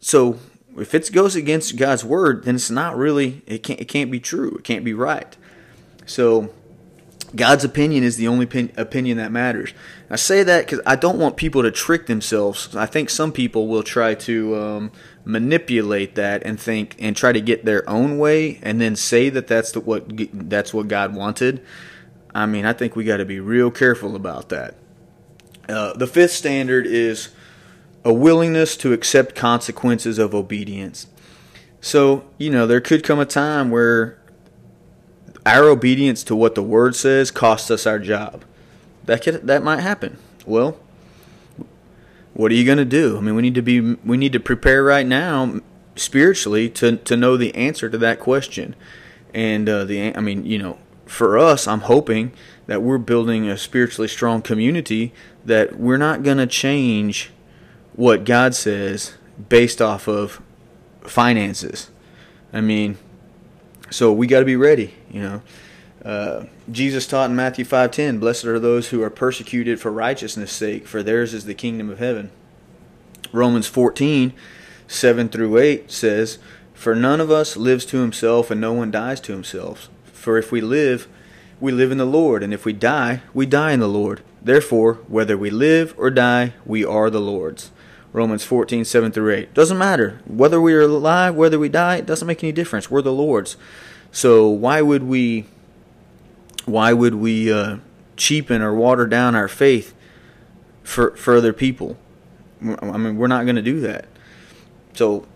So 0.00 0.38
if 0.76 0.94
it 0.94 1.12
goes 1.12 1.36
against 1.36 1.76
God's 1.76 2.04
word, 2.04 2.44
then 2.44 2.56
it's 2.56 2.70
not 2.70 2.96
really 2.96 3.42
it 3.46 3.62
can't 3.62 3.80
it 3.80 3.86
can't 3.86 4.10
be 4.10 4.20
true. 4.20 4.56
It 4.56 4.64
can't 4.64 4.84
be 4.84 4.94
right. 4.94 5.36
So 6.06 6.50
God's 7.34 7.64
opinion 7.64 8.04
is 8.04 8.16
the 8.16 8.28
only 8.28 8.44
opinion 8.76 9.16
that 9.16 9.32
matters. 9.32 9.72
I 10.10 10.16
say 10.16 10.42
that 10.42 10.66
because 10.66 10.80
I 10.84 10.96
don't 10.96 11.18
want 11.18 11.36
people 11.36 11.62
to 11.62 11.70
trick 11.70 12.06
themselves. 12.06 12.74
I 12.76 12.86
think 12.86 13.08
some 13.08 13.32
people 13.32 13.68
will 13.68 13.82
try 13.82 14.14
to 14.14 14.56
um, 14.56 14.92
manipulate 15.24 16.14
that 16.16 16.42
and 16.44 16.60
think 16.60 16.96
and 16.98 17.16
try 17.16 17.32
to 17.32 17.40
get 17.40 17.64
their 17.64 17.88
own 17.88 18.18
way, 18.18 18.58
and 18.62 18.80
then 18.80 18.96
say 18.96 19.28
that 19.28 19.46
that's 19.46 19.72
the, 19.72 19.80
what 19.80 20.04
that's 20.32 20.74
what 20.74 20.88
God 20.88 21.14
wanted. 21.14 21.64
I 22.34 22.46
mean, 22.46 22.64
I 22.64 22.72
think 22.72 22.96
we 22.96 23.04
got 23.04 23.18
to 23.18 23.24
be 23.24 23.40
real 23.40 23.70
careful 23.70 24.16
about 24.16 24.48
that. 24.48 24.74
Uh, 25.68 25.92
the 25.94 26.06
fifth 26.06 26.32
standard 26.32 26.86
is 26.86 27.28
a 28.04 28.12
willingness 28.12 28.76
to 28.78 28.92
accept 28.92 29.34
consequences 29.34 30.18
of 30.18 30.34
obedience. 30.34 31.06
So, 31.80 32.24
you 32.38 32.50
know, 32.50 32.66
there 32.66 32.80
could 32.80 33.04
come 33.04 33.20
a 33.20 33.26
time 33.26 33.70
where 33.70 34.18
our 35.44 35.64
obedience 35.64 36.22
to 36.24 36.36
what 36.36 36.54
the 36.54 36.62
word 36.62 36.96
says 36.96 37.30
costs 37.30 37.70
us 37.70 37.86
our 37.86 37.98
job. 37.98 38.44
That 39.04 39.22
could 39.22 39.46
that 39.46 39.62
might 39.62 39.80
happen. 39.80 40.18
Well, 40.46 40.78
what 42.34 42.50
are 42.50 42.54
you 42.54 42.64
going 42.64 42.78
to 42.78 42.84
do? 42.84 43.16
I 43.16 43.20
mean, 43.20 43.34
we 43.34 43.42
need 43.42 43.54
to 43.54 43.62
be 43.62 43.80
we 43.80 44.16
need 44.16 44.32
to 44.32 44.40
prepare 44.40 44.82
right 44.82 45.06
now 45.06 45.60
spiritually 45.96 46.68
to 46.70 46.96
to 46.96 47.16
know 47.16 47.36
the 47.36 47.54
answer 47.54 47.88
to 47.90 47.98
that 47.98 48.20
question. 48.20 48.74
And 49.34 49.68
uh, 49.68 49.84
the 49.84 50.16
I 50.16 50.20
mean, 50.20 50.44
you 50.44 50.58
know, 50.58 50.78
for 51.06 51.38
us, 51.38 51.66
I'm 51.66 51.80
hoping 51.80 52.32
that 52.66 52.82
we're 52.82 52.98
building 52.98 53.48
a 53.48 53.56
spiritually 53.58 54.08
strong 54.08 54.40
community 54.42 55.12
that 55.44 55.78
we're 55.78 55.98
not 55.98 56.22
going 56.22 56.38
to 56.38 56.46
change 56.46 57.30
what 57.94 58.24
God 58.24 58.54
says 58.54 59.14
based 59.48 59.82
off 59.82 60.08
of 60.08 60.40
finances. 61.02 61.90
I 62.52 62.60
mean, 62.60 62.96
so 63.90 64.12
we 64.12 64.26
got 64.26 64.40
to 64.40 64.44
be 64.44 64.56
ready, 64.56 64.94
you 65.10 65.20
know. 65.20 65.42
Uh, 66.04 66.44
Jesus 66.70 67.06
taught 67.06 67.30
in 67.30 67.36
Matthew 67.36 67.64
5:10, 67.64 68.18
"Blessed 68.18 68.46
are 68.46 68.58
those 68.58 68.88
who 68.88 69.02
are 69.02 69.10
persecuted 69.10 69.80
for 69.80 69.90
righteousness' 69.90 70.52
sake, 70.52 70.86
for 70.86 71.02
theirs 71.02 71.32
is 71.32 71.44
the 71.44 71.54
kingdom 71.54 71.90
of 71.90 71.98
heaven." 71.98 72.30
Romans 73.32 73.66
14, 73.66 74.32
7 74.86 75.28
through 75.28 75.56
8 75.56 75.90
says, 75.90 76.38
For 76.74 76.94
none 76.94 77.20
of 77.20 77.30
us 77.30 77.56
lives 77.56 77.86
to 77.86 77.98
himself, 77.98 78.50
and 78.50 78.60
no 78.60 78.72
one 78.72 78.90
dies 78.90 79.20
to 79.22 79.32
himself. 79.32 79.88
For 80.12 80.36
if 80.36 80.52
we 80.52 80.60
live, 80.60 81.08
we 81.60 81.72
live 81.72 81.90
in 81.90 81.98
the 81.98 82.04
Lord, 82.04 82.42
and 82.42 82.52
if 82.52 82.64
we 82.64 82.72
die, 82.72 83.22
we 83.32 83.46
die 83.46 83.72
in 83.72 83.80
the 83.80 83.88
Lord. 83.88 84.20
Therefore, 84.42 84.94
whether 85.08 85.38
we 85.38 85.50
live 85.50 85.94
or 85.96 86.10
die, 86.10 86.54
we 86.66 86.84
are 86.84 87.08
the 87.08 87.20
Lord's. 87.20 87.70
Romans 88.12 88.44
14, 88.44 88.84
7 88.84 89.12
through 89.12 89.32
8. 89.32 89.54
Doesn't 89.54 89.78
matter. 89.78 90.20
Whether 90.26 90.60
we 90.60 90.74
are 90.74 90.82
alive, 90.82 91.34
whether 91.34 91.58
we 91.58 91.70
die, 91.70 91.96
it 91.96 92.06
doesn't 92.06 92.28
make 92.28 92.44
any 92.44 92.52
difference. 92.52 92.90
We're 92.90 93.00
the 93.00 93.12
Lord's. 93.12 93.56
So 94.10 94.48
why 94.48 94.82
would 94.82 95.04
we 95.04 95.46
why 96.64 96.92
would 96.92 97.14
we 97.14 97.52
uh, 97.52 97.78
cheapen 98.16 98.62
or 98.62 98.74
water 98.74 99.06
down 99.06 99.34
our 99.34 99.48
faith 99.48 99.94
for, 100.82 101.16
for 101.16 101.36
other 101.36 101.52
people? 101.52 101.96
I 102.60 102.96
mean, 102.96 103.16
we're 103.16 103.26
not 103.26 103.44
going 103.44 103.56
to 103.56 103.62
do 103.62 103.80
that. 103.80 104.06
So, 104.94 105.26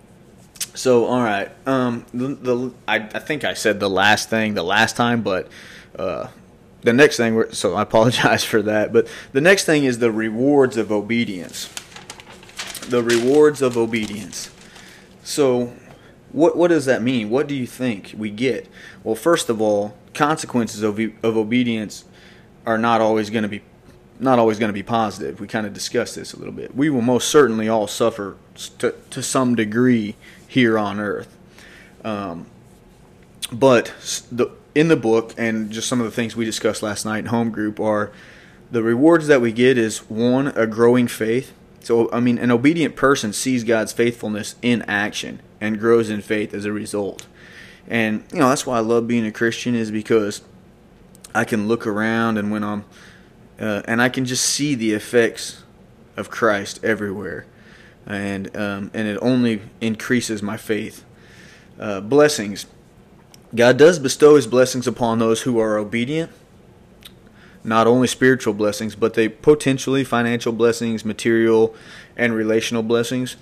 so 0.75 1.07
all 1.07 1.23
right. 1.23 1.51
Um, 1.67 2.07
the, 2.15 2.29
the 2.29 2.73
I, 2.87 2.97
I 2.97 3.19
think 3.19 3.45
I 3.45 3.55
said 3.55 3.81
the 3.81 3.91
last 3.91 4.31
thing 4.31 4.55
the 4.55 4.62
last 4.62 4.97
time, 4.97 5.23
but 5.23 5.49
uh, 5.99 6.29
the 6.83 6.93
next 6.93 7.17
thing. 7.17 7.53
So 7.53 7.75
I 7.75 7.83
apologize 7.83 8.45
for 8.53 8.62
that. 8.62 8.93
But 8.93 9.09
the 9.33 9.41
next 9.41 9.65
thing 9.65 9.85
is 9.85 9.99
the 9.99 10.12
rewards 10.12 10.77
of 10.77 10.93
obedience. 10.93 11.73
The 12.89 13.03
rewards 13.03 13.62
of 13.62 13.77
obedience. 13.77 14.51
So, 15.25 15.73
what 16.31 16.57
what 16.57 16.69
does 16.69 16.85
that 16.85 17.03
mean? 17.03 17.31
What 17.31 17.49
do 17.49 17.55
you 17.55 17.67
think 17.67 18.15
we 18.17 18.31
get? 18.31 18.69
Well, 19.07 19.14
first 19.14 19.49
of 19.49 19.62
all, 19.62 19.95
consequences 20.14 20.83
of 20.83 20.99
of 20.99 21.37
obedience 21.37 22.05
are 22.66 22.77
not 22.77 23.01
always 23.01 23.31
going 23.31 23.45
to 23.45 23.49
be 23.49 23.62
not 24.19 24.40
always 24.40 24.59
going 24.59 24.69
to 24.69 24.75
be 24.75 24.83
positive. 24.83 25.38
We 25.38 25.47
kind 25.47 25.64
of 25.64 25.73
discussed 25.73 26.16
this 26.16 26.33
a 26.33 26.37
little 26.37 26.53
bit. 26.53 26.75
We 26.75 26.90
will 26.90 27.03
most 27.03 27.29
certainly 27.29 27.69
all 27.69 27.87
suffer 27.87 28.37
to, 28.79 28.97
to 29.11 29.23
some 29.23 29.55
degree 29.55 30.16
here 30.49 30.77
on 30.77 30.99
earth. 30.99 31.37
Um, 32.05 32.47
but 33.53 33.95
the, 34.33 34.51
in 34.75 34.88
the 34.88 34.97
book, 34.97 35.35
and 35.38 35.71
just 35.71 35.87
some 35.87 36.01
of 36.01 36.07
the 36.07 36.11
things 36.11 36.35
we 36.35 36.45
discussed 36.45 36.83
last 36.83 37.05
night 37.05 37.21
in 37.21 37.27
home 37.27 37.53
group, 37.53 37.79
are 37.79 38.11
the 38.73 38.83
rewards 38.83 39.29
that 39.29 39.40
we 39.40 39.53
get 39.53 39.79
is 39.79 39.99
one, 40.11 40.49
a 40.49 40.66
growing 40.66 41.07
faith. 41.07 41.53
So, 41.79 42.11
I 42.11 42.19
mean, 42.19 42.38
an 42.38 42.51
obedient 42.51 42.97
person 42.97 43.33
sees 43.33 43.62
God's 43.62 43.92
faithfulness 43.92 44.57
in 44.62 44.83
action 44.83 45.42
and 45.61 45.79
grows 45.79 46.11
in 46.11 46.23
faith 46.23 46.53
as 46.53 46.64
a 46.64 46.73
result. 46.73 47.29
And, 47.88 48.25
you 48.33 48.38
know, 48.38 48.49
that's 48.49 48.66
why 48.66 48.79
I 48.79 48.81
love 48.81 49.07
being 49.07 49.27
a 49.27 49.33
Christian, 49.33 49.75
is 49.75 49.90
because 49.90 50.42
I 51.35 51.44
can 51.44 51.68
look 51.68 51.87
around 51.87 52.38
and 52.38 52.51
when 52.51 52.64
I'm 52.64 52.85
uh, 53.59 53.83
and 53.87 54.03
I 54.03 54.09
can 54.09 54.25
just 54.25 54.44
see 54.44 54.75
the 54.75 54.92
effects 54.92 55.62
of 56.16 56.31
Christ 56.31 56.83
everywhere, 56.85 57.46
and 58.07 58.55
um, 58.57 58.90
and 58.92 59.09
it 59.09 59.18
only 59.22 59.62
increases 59.81 60.42
my 60.42 60.57
faith. 60.57 61.05
Uh, 61.79 62.01
blessings, 62.01 62.66
God 63.55 63.77
does 63.77 63.99
bestow 63.99 64.37
His 64.37 64.46
blessings 64.46 64.87
upon 64.87 65.18
those 65.18 65.42
who 65.42 65.59
are 65.59 65.79
obedient. 65.79 66.31
Not 67.64 67.87
only 67.87 68.07
spiritual 68.07 68.55
blessings, 68.55 68.94
but 68.94 69.14
they 69.14 69.29
potentially 69.29 70.05
financial 70.05 70.53
blessings, 70.53 71.05
material 71.05 71.75
and 72.16 72.33
relational 72.35 72.83
blessings. 72.83 73.37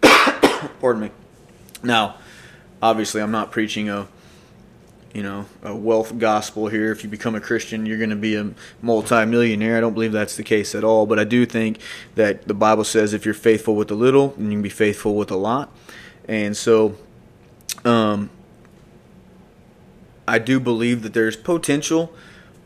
Pardon 0.00 1.02
me. 1.02 1.10
Now, 1.82 2.16
obviously, 2.84 3.22
I'm 3.22 3.30
not 3.30 3.50
preaching 3.50 3.88
a 3.88 4.06
you 5.14 5.22
know 5.22 5.46
a 5.62 5.74
wealth 5.74 6.18
gospel 6.18 6.68
here. 6.68 6.92
If 6.92 7.02
you 7.02 7.08
become 7.10 7.34
a 7.34 7.40
Christian, 7.40 7.86
you're 7.86 7.98
going 7.98 8.10
to 8.10 8.16
be 8.16 8.36
a 8.36 8.50
multimillionaire. 8.82 9.78
I 9.78 9.80
don't 9.80 9.94
believe 9.94 10.12
that's 10.12 10.36
the 10.36 10.42
case 10.42 10.74
at 10.74 10.84
all. 10.84 11.06
But 11.06 11.18
I 11.18 11.24
do 11.24 11.46
think 11.46 11.78
that 12.14 12.46
the 12.46 12.54
Bible 12.54 12.84
says 12.84 13.14
if 13.14 13.24
you're 13.24 13.34
faithful 13.34 13.74
with 13.74 13.90
a 13.90 13.94
little, 13.94 14.28
then 14.36 14.46
you 14.46 14.52
can 14.52 14.62
be 14.62 14.68
faithful 14.68 15.16
with 15.16 15.30
a 15.30 15.36
lot. 15.36 15.70
And 16.28 16.56
so, 16.56 16.96
um, 17.84 18.30
I 20.28 20.38
do 20.38 20.60
believe 20.60 21.02
that 21.02 21.14
there's 21.14 21.36
potential 21.36 22.12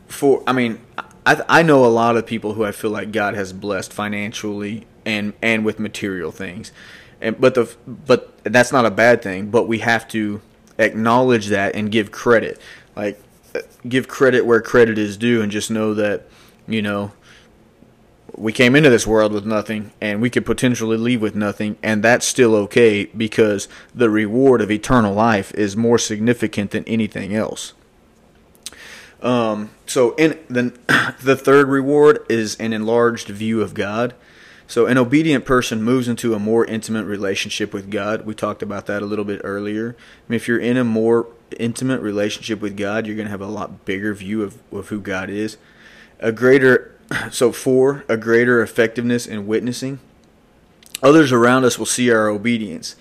for. 0.07 0.43
I 0.45 0.51
mean, 0.51 0.81
I 1.25 1.41
I 1.47 1.63
know 1.63 1.85
a 1.85 1.87
lot 1.87 2.17
of 2.17 2.25
people 2.25 2.55
who 2.55 2.65
I 2.65 2.73
feel 2.73 2.91
like 2.91 3.13
God 3.13 3.35
has 3.35 3.53
blessed 3.53 3.93
financially 3.93 4.85
and 5.05 5.33
and 5.41 5.63
with 5.63 5.79
material 5.79 6.31
things. 6.31 6.73
And 7.21 7.39
but 7.39 7.55
the 7.55 7.75
but 7.87 8.33
that's 8.43 8.71
not 8.71 8.85
a 8.85 8.91
bad 8.91 9.21
thing. 9.21 9.49
But 9.49 9.67
we 9.67 9.79
have 9.79 10.07
to 10.09 10.41
acknowledge 10.77 11.47
that 11.47 11.75
and 11.75 11.91
give 11.91 12.11
credit. 12.11 12.59
Like, 12.95 13.21
give 13.87 14.07
credit 14.07 14.45
where 14.45 14.61
credit 14.61 14.97
is 14.97 15.17
due 15.17 15.41
and 15.41 15.51
just 15.51 15.69
know 15.69 15.93
that, 15.93 16.25
you 16.67 16.81
know, 16.81 17.11
we 18.35 18.53
came 18.53 18.75
into 18.75 18.89
this 18.89 19.05
world 19.05 19.33
with 19.33 19.45
nothing 19.45 19.91
and 19.99 20.21
we 20.21 20.29
could 20.29 20.45
potentially 20.45 20.97
leave 20.97 21.21
with 21.21 21.35
nothing 21.35 21.77
and 21.83 22.03
that's 22.03 22.25
still 22.25 22.55
okay 22.55 23.05
because 23.05 23.67
the 23.93 24.09
reward 24.09 24.61
of 24.61 24.71
eternal 24.71 25.13
life 25.13 25.53
is 25.55 25.75
more 25.75 25.97
significant 25.97 26.71
than 26.71 26.83
anything 26.85 27.35
else 27.35 27.73
um, 29.21 29.69
so 29.85 30.15
in 30.15 30.39
the, 30.49 30.73
the 31.21 31.35
third 31.35 31.67
reward 31.67 32.25
is 32.29 32.55
an 32.57 32.71
enlarged 32.71 33.27
view 33.27 33.61
of 33.61 33.73
god 33.73 34.13
so 34.69 34.85
an 34.85 34.99
obedient 34.99 35.45
person 35.45 35.81
moves 35.81 36.07
into 36.07 36.35
a 36.35 36.39
more 36.39 36.63
intimate 36.63 37.05
relationship 37.05 37.73
with 37.73 37.89
God. 37.89 38.27
We 38.27 38.35
talked 38.35 38.61
about 38.61 38.85
that 38.85 39.01
a 39.01 39.05
little 39.05 39.25
bit 39.25 39.41
earlier. 39.43 39.95
I 39.97 40.31
mean, 40.31 40.35
if 40.35 40.47
you're 40.47 40.59
in 40.59 40.77
a 40.77 40.83
more 40.83 41.25
intimate 41.57 42.01
relationship 42.01 42.61
with 42.61 42.77
God, 42.77 43.07
you're 43.07 43.15
going 43.15 43.25
to 43.25 43.31
have 43.31 43.41
a 43.41 43.47
lot 43.47 43.83
bigger 43.85 44.13
view 44.13 44.43
of, 44.43 44.59
of 44.71 44.89
who 44.89 45.01
God 45.01 45.31
is. 45.31 45.57
A 46.19 46.31
greater, 46.31 46.95
so 47.31 47.51
four, 47.51 48.05
a 48.07 48.15
greater 48.15 48.61
effectiveness 48.61 49.25
in 49.25 49.47
witnessing. 49.47 49.97
Others 51.01 51.31
around 51.31 51.65
us 51.65 51.79
will 51.79 51.87
see 51.87 52.11
our 52.11 52.27
obedience. 52.27 52.95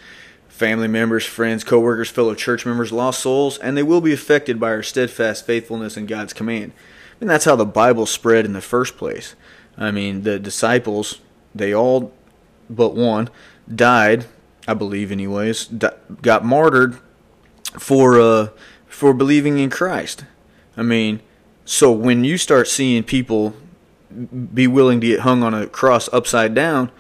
Family 0.49 0.89
members, 0.89 1.27
friends, 1.27 1.65
coworkers, 1.65 2.09
fellow 2.09 2.35
church 2.35 2.65
members, 2.65 2.93
lost 2.93 3.21
souls, 3.21 3.59
and 3.59 3.77
they 3.77 3.83
will 3.83 4.01
be 4.01 4.15
affected 4.15 4.59
by 4.59 4.71
our 4.71 4.83
steadfast 4.83 5.45
faithfulness 5.45 5.99
in 5.99 6.07
God's 6.07 6.33
command. 6.33 6.73
And 7.21 7.29
that's 7.29 7.45
how 7.45 7.57
the 7.57 7.67
Bible 7.67 8.07
spread 8.07 8.47
in 8.47 8.55
the 8.55 8.63
first 8.63 8.97
place. 8.97 9.35
I 9.77 9.91
mean, 9.91 10.23
the 10.23 10.39
disciples 10.39 11.21
they 11.55 11.75
all 11.75 12.13
but 12.71 12.95
one 12.95 13.31
died, 13.73 14.27
I 14.67 14.75
believe, 14.75 15.11
anyways, 15.11 15.69
got 16.23 16.45
martyred 16.45 16.99
for 17.79 18.21
uh, 18.21 18.49
for 18.87 19.13
believing 19.13 19.59
in 19.59 19.71
Christ. 19.71 20.25
I 20.77 20.83
mean, 20.83 21.21
so 21.65 21.91
when 21.93 22.25
you 22.25 22.39
start 22.39 22.69
seeing 22.69 23.03
people 23.03 23.55
be 24.55 24.67
willing 24.67 25.01
to 25.01 25.07
get 25.07 25.21
hung 25.21 25.43
on 25.43 25.55
a 25.55 25.67
cross 25.67 26.09
upside 26.13 26.55
down, 26.55 26.91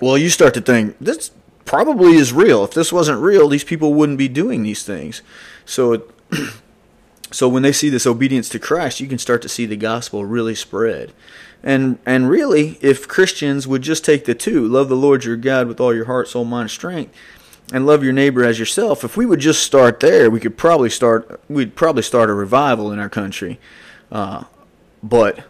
well, 0.00 0.18
you 0.18 0.28
start 0.28 0.54
to 0.54 0.60
think 0.60 0.96
this 1.00 1.30
probably 1.64 2.16
is 2.16 2.32
real. 2.32 2.64
If 2.64 2.74
this 2.74 2.92
wasn't 2.92 3.20
real, 3.20 3.48
these 3.48 3.64
people 3.64 3.94
wouldn't 3.94 4.18
be 4.18 4.28
doing 4.28 4.62
these 4.62 4.82
things. 4.82 5.22
So, 5.64 6.02
so 6.30 6.48
so 7.32 7.48
when 7.48 7.62
they 7.62 7.72
see 7.72 7.88
this 7.88 8.06
obedience 8.06 8.48
to 8.50 8.58
Christ, 8.58 9.00
you 9.00 9.08
can 9.08 9.18
start 9.18 9.42
to 9.42 9.48
see 9.48 9.66
the 9.66 9.76
gospel 9.76 10.24
really 10.24 10.54
spread. 10.54 11.12
And 11.62 11.98
and 12.04 12.28
really, 12.28 12.78
if 12.80 13.08
Christians 13.08 13.66
would 13.66 13.82
just 13.82 14.04
take 14.04 14.24
the 14.24 14.34
two, 14.34 14.66
love 14.66 14.88
the 14.88 14.96
Lord 14.96 15.24
your 15.24 15.36
God 15.36 15.68
with 15.68 15.80
all 15.80 15.94
your 15.94 16.06
heart, 16.06 16.28
soul, 16.28 16.44
mind, 16.44 16.70
strength, 16.70 17.14
and 17.72 17.86
love 17.86 18.02
your 18.04 18.12
neighbor 18.12 18.44
as 18.44 18.58
yourself, 18.58 19.04
if 19.04 19.16
we 19.16 19.24
would 19.24 19.40
just 19.40 19.62
start 19.62 20.00
there, 20.00 20.28
we 20.28 20.40
could 20.40 20.56
probably 20.56 20.90
start 20.90 21.40
we'd 21.48 21.74
probably 21.74 22.02
start 22.02 22.30
a 22.30 22.34
revival 22.34 22.92
in 22.92 22.98
our 22.98 23.08
country. 23.08 23.58
Uh, 24.10 24.44
but 25.02 25.44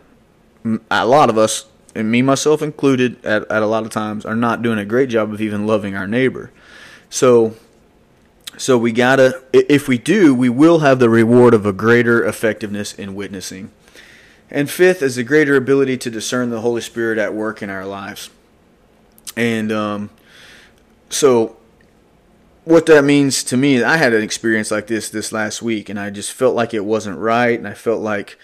a 0.91 1.07
lot 1.07 1.31
of 1.31 1.37
us, 1.37 1.67
and 1.95 2.11
me 2.11 2.23
myself 2.23 2.63
included, 2.63 3.25
at, 3.25 3.51
at 3.51 3.63
a 3.63 3.67
lot 3.67 3.85
of 3.85 3.91
times, 3.91 4.25
are 4.25 4.37
not 4.37 4.63
doing 4.63 4.79
a 4.79 4.85
great 4.85 5.09
job 5.09 5.33
of 5.33 5.41
even 5.41 5.67
loving 5.67 5.97
our 5.97 6.07
neighbor. 6.07 6.53
So 7.11 7.57
so 8.57 8.77
we 8.79 8.93
gotta, 8.93 9.43
if 9.53 9.89
we 9.89 9.99
do, 9.99 10.35
we 10.35 10.49
will 10.49 10.81
have 10.81 10.99
the 10.99 11.09
reward 11.09 11.55
of 11.55 11.67
a 11.67 11.73
greater 11.73 12.25
effectiveness 12.25 12.93
in 12.93 13.15
witnessing. 13.15 13.71
And 14.51 14.71
fifth 14.71 15.03
is 15.03 15.17
the 15.17 15.25
greater 15.25 15.57
ability 15.57 15.97
to 15.99 16.11
discern 16.11 16.51
the 16.51 16.61
Holy 16.61 16.83
Spirit 16.83 17.19
at 17.19 17.35
work 17.35 17.63
in 17.63 17.71
our 17.71 17.87
lives. 17.87 18.29
And 19.35 19.73
um, 19.73 20.11
so, 21.09 21.57
what 22.65 22.87
that 22.87 23.03
means 23.03 23.43
to 23.45 23.57
me, 23.57 23.83
I 23.83 23.97
had 23.97 24.13
an 24.13 24.23
experience 24.23 24.71
like 24.71 24.87
this 24.87 25.09
this 25.09 25.33
last 25.33 25.63
week, 25.63 25.89
and 25.89 25.99
I 25.99 26.11
just 26.11 26.33
felt 26.33 26.55
like 26.55 26.75
it 26.75 26.85
wasn't 26.85 27.19
right, 27.19 27.59
and 27.59 27.67
I 27.67 27.73
felt 27.73 28.03
like 28.03 28.39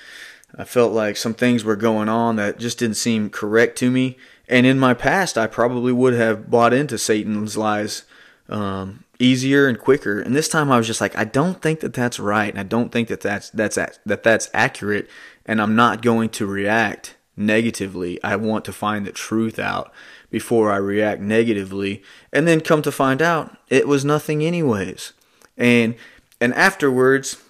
I 0.56 0.64
felt 0.64 0.92
like 0.92 1.16
some 1.18 1.34
things 1.34 1.62
were 1.62 1.76
going 1.76 2.08
on 2.08 2.36
that 2.36 2.58
just 2.58 2.78
didn't 2.78 2.96
seem 2.96 3.28
correct 3.28 3.76
to 3.78 3.90
me. 3.90 4.16
And 4.48 4.64
in 4.66 4.78
my 4.78 4.94
past, 4.94 5.36
I 5.36 5.46
probably 5.46 5.92
would 5.92 6.14
have 6.14 6.50
bought 6.50 6.72
into 6.72 6.96
Satan's 6.96 7.56
lies 7.56 8.04
um, 8.48 9.04
easier 9.18 9.66
and 9.66 9.78
quicker. 9.78 10.20
And 10.20 10.34
this 10.34 10.48
time 10.48 10.70
I 10.70 10.78
was 10.78 10.86
just 10.86 11.00
like, 11.00 11.16
I 11.16 11.24
don't 11.24 11.60
think 11.60 11.80
that 11.80 11.94
that's 11.94 12.20
right, 12.20 12.50
and 12.50 12.58
I 12.58 12.62
don't 12.62 12.92
think 12.92 13.08
that 13.08 13.20
that's 13.20 13.50
that's 13.50 13.76
that 13.76 14.22
that's 14.22 14.50
accurate, 14.54 15.08
and 15.46 15.60
I'm 15.60 15.76
not 15.76 16.02
going 16.02 16.30
to 16.30 16.46
react 16.46 17.16
negatively. 17.36 18.22
I 18.22 18.36
want 18.36 18.64
to 18.66 18.72
find 18.72 19.06
the 19.06 19.12
truth 19.12 19.58
out 19.58 19.92
before 20.30 20.70
I 20.70 20.76
react 20.76 21.20
negatively, 21.20 22.02
and 22.32 22.46
then 22.46 22.60
come 22.60 22.82
to 22.82 22.92
find 22.92 23.22
out 23.22 23.56
it 23.68 23.88
was 23.88 24.04
nothing 24.04 24.42
anyways. 24.42 25.12
And 25.56 25.94
and 26.40 26.54
afterwards, 26.54 27.42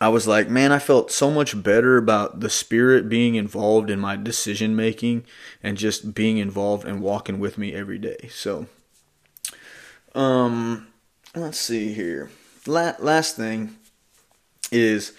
I 0.00 0.08
was 0.08 0.26
like, 0.26 0.48
man, 0.48 0.72
I 0.72 0.78
felt 0.78 1.12
so 1.12 1.30
much 1.30 1.62
better 1.62 1.98
about 1.98 2.40
the 2.40 2.48
spirit 2.48 3.08
being 3.08 3.34
involved 3.34 3.90
in 3.90 4.00
my 4.00 4.16
decision 4.16 4.74
making 4.74 5.24
and 5.62 5.76
just 5.76 6.14
being 6.14 6.38
involved 6.38 6.86
and 6.86 7.02
walking 7.02 7.38
with 7.38 7.58
me 7.58 7.74
every 7.74 7.98
day. 7.98 8.28
So 8.32 8.66
um, 10.14 10.88
let's 11.34 11.58
see 11.58 11.92
here. 11.92 12.30
La- 12.66 12.96
last 12.98 13.36
thing 13.36 13.76
is 14.72 15.12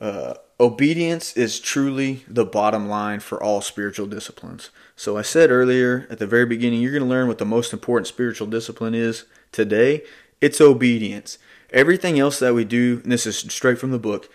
uh, 0.00 0.34
obedience 0.58 1.36
is 1.36 1.60
truly 1.60 2.24
the 2.28 2.44
bottom 2.44 2.88
line 2.88 3.20
for 3.20 3.42
all 3.42 3.60
spiritual 3.60 4.06
disciplines. 4.06 4.70
So 4.96 5.16
I 5.16 5.22
said 5.22 5.50
earlier 5.50 6.06
at 6.10 6.18
the 6.18 6.26
very 6.26 6.46
beginning, 6.46 6.80
you're 6.80 6.92
going 6.92 7.02
to 7.02 7.08
learn 7.08 7.28
what 7.28 7.38
the 7.38 7.44
most 7.44 7.72
important 7.72 8.06
spiritual 8.06 8.46
discipline 8.46 8.94
is 8.94 9.24
today. 9.50 10.02
It's 10.40 10.60
obedience. 10.60 11.38
Everything 11.70 12.18
else 12.18 12.38
that 12.38 12.54
we 12.54 12.64
do, 12.64 13.00
and 13.02 13.10
this 13.10 13.26
is 13.26 13.38
straight 13.38 13.78
from 13.78 13.90
the 13.90 13.98
book, 13.98 14.28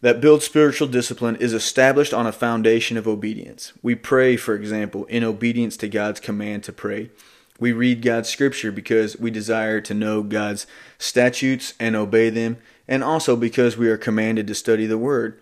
that 0.00 0.20
builds 0.20 0.44
spiritual 0.44 0.86
discipline 0.86 1.36
is 1.36 1.52
established 1.52 2.14
on 2.14 2.26
a 2.26 2.32
foundation 2.32 2.96
of 2.96 3.08
obedience. 3.08 3.72
We 3.82 3.94
pray, 3.94 4.36
for 4.36 4.54
example, 4.54 5.06
in 5.06 5.24
obedience 5.24 5.76
to 5.78 5.88
God's 5.88 6.20
command 6.20 6.62
to 6.64 6.72
pray. 6.72 7.10
We 7.58 7.72
read 7.72 8.02
God's 8.02 8.28
scripture 8.28 8.70
because 8.70 9.18
we 9.18 9.30
desire 9.30 9.80
to 9.80 9.94
know 9.94 10.22
God's 10.22 10.66
statutes 10.98 11.74
and 11.80 11.96
obey 11.96 12.30
them, 12.30 12.58
and 12.86 13.02
also 13.02 13.34
because 13.34 13.76
we 13.76 13.88
are 13.88 13.96
commanded 13.96 14.46
to 14.46 14.54
study 14.54 14.86
the 14.86 14.98
Word. 14.98 15.40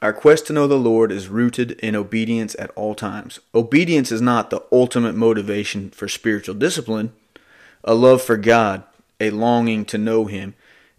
Our 0.00 0.12
quest 0.12 0.46
to 0.46 0.52
know 0.52 0.66
the 0.66 0.78
Lord 0.78 1.10
is 1.10 1.28
rooted 1.28 1.72
in 1.72 1.96
obedience 1.96 2.54
at 2.58 2.70
all 2.70 2.94
times. 2.94 3.40
Obedience 3.54 4.12
is 4.12 4.20
not 4.20 4.50
the 4.50 4.62
ultimate 4.70 5.14
motivation 5.14 5.90
for 5.90 6.08
spiritual 6.08 6.54
discipline. 6.54 7.12
A 7.82 7.94
love 7.94 8.22
for 8.22 8.36
God, 8.36 8.84
a 9.18 9.30
longing 9.30 9.84
to 9.86 9.98
know 9.98 10.26
Him, 10.26 10.54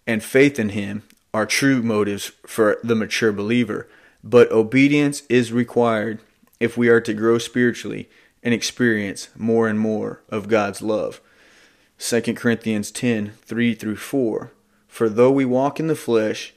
and 0.06 0.24
faith 0.24 0.60
in 0.60 0.70
Him 0.70 1.04
are 1.34 1.46
true 1.46 1.82
motives 1.82 2.32
for 2.46 2.78
the 2.84 2.96
mature 2.96 3.32
believer. 3.32 3.88
But 4.24 4.52
obedience 4.52 5.24
is 5.30 5.54
required 5.54 6.20
if 6.60 6.78
we 6.78 6.90
are 6.90 7.02
to 7.02 7.14
grow 7.14 7.38
spiritually 7.38 8.10
and 8.44 8.54
experience 8.54 9.30
more 9.36 9.68
and 9.68 9.80
more 9.80 10.22
of 10.30 10.48
God's 10.48 10.82
love. 10.82 11.22
2 12.00 12.22
Corinthians 12.34 12.92
10 12.92 13.34
3 13.44 13.74
through 13.76 13.98
4. 13.98 14.52
For 14.88 15.08
though 15.08 15.32
we 15.32 15.46
walk 15.46 15.80
in 15.80 15.88
the 15.88 15.96
flesh, 15.96 16.54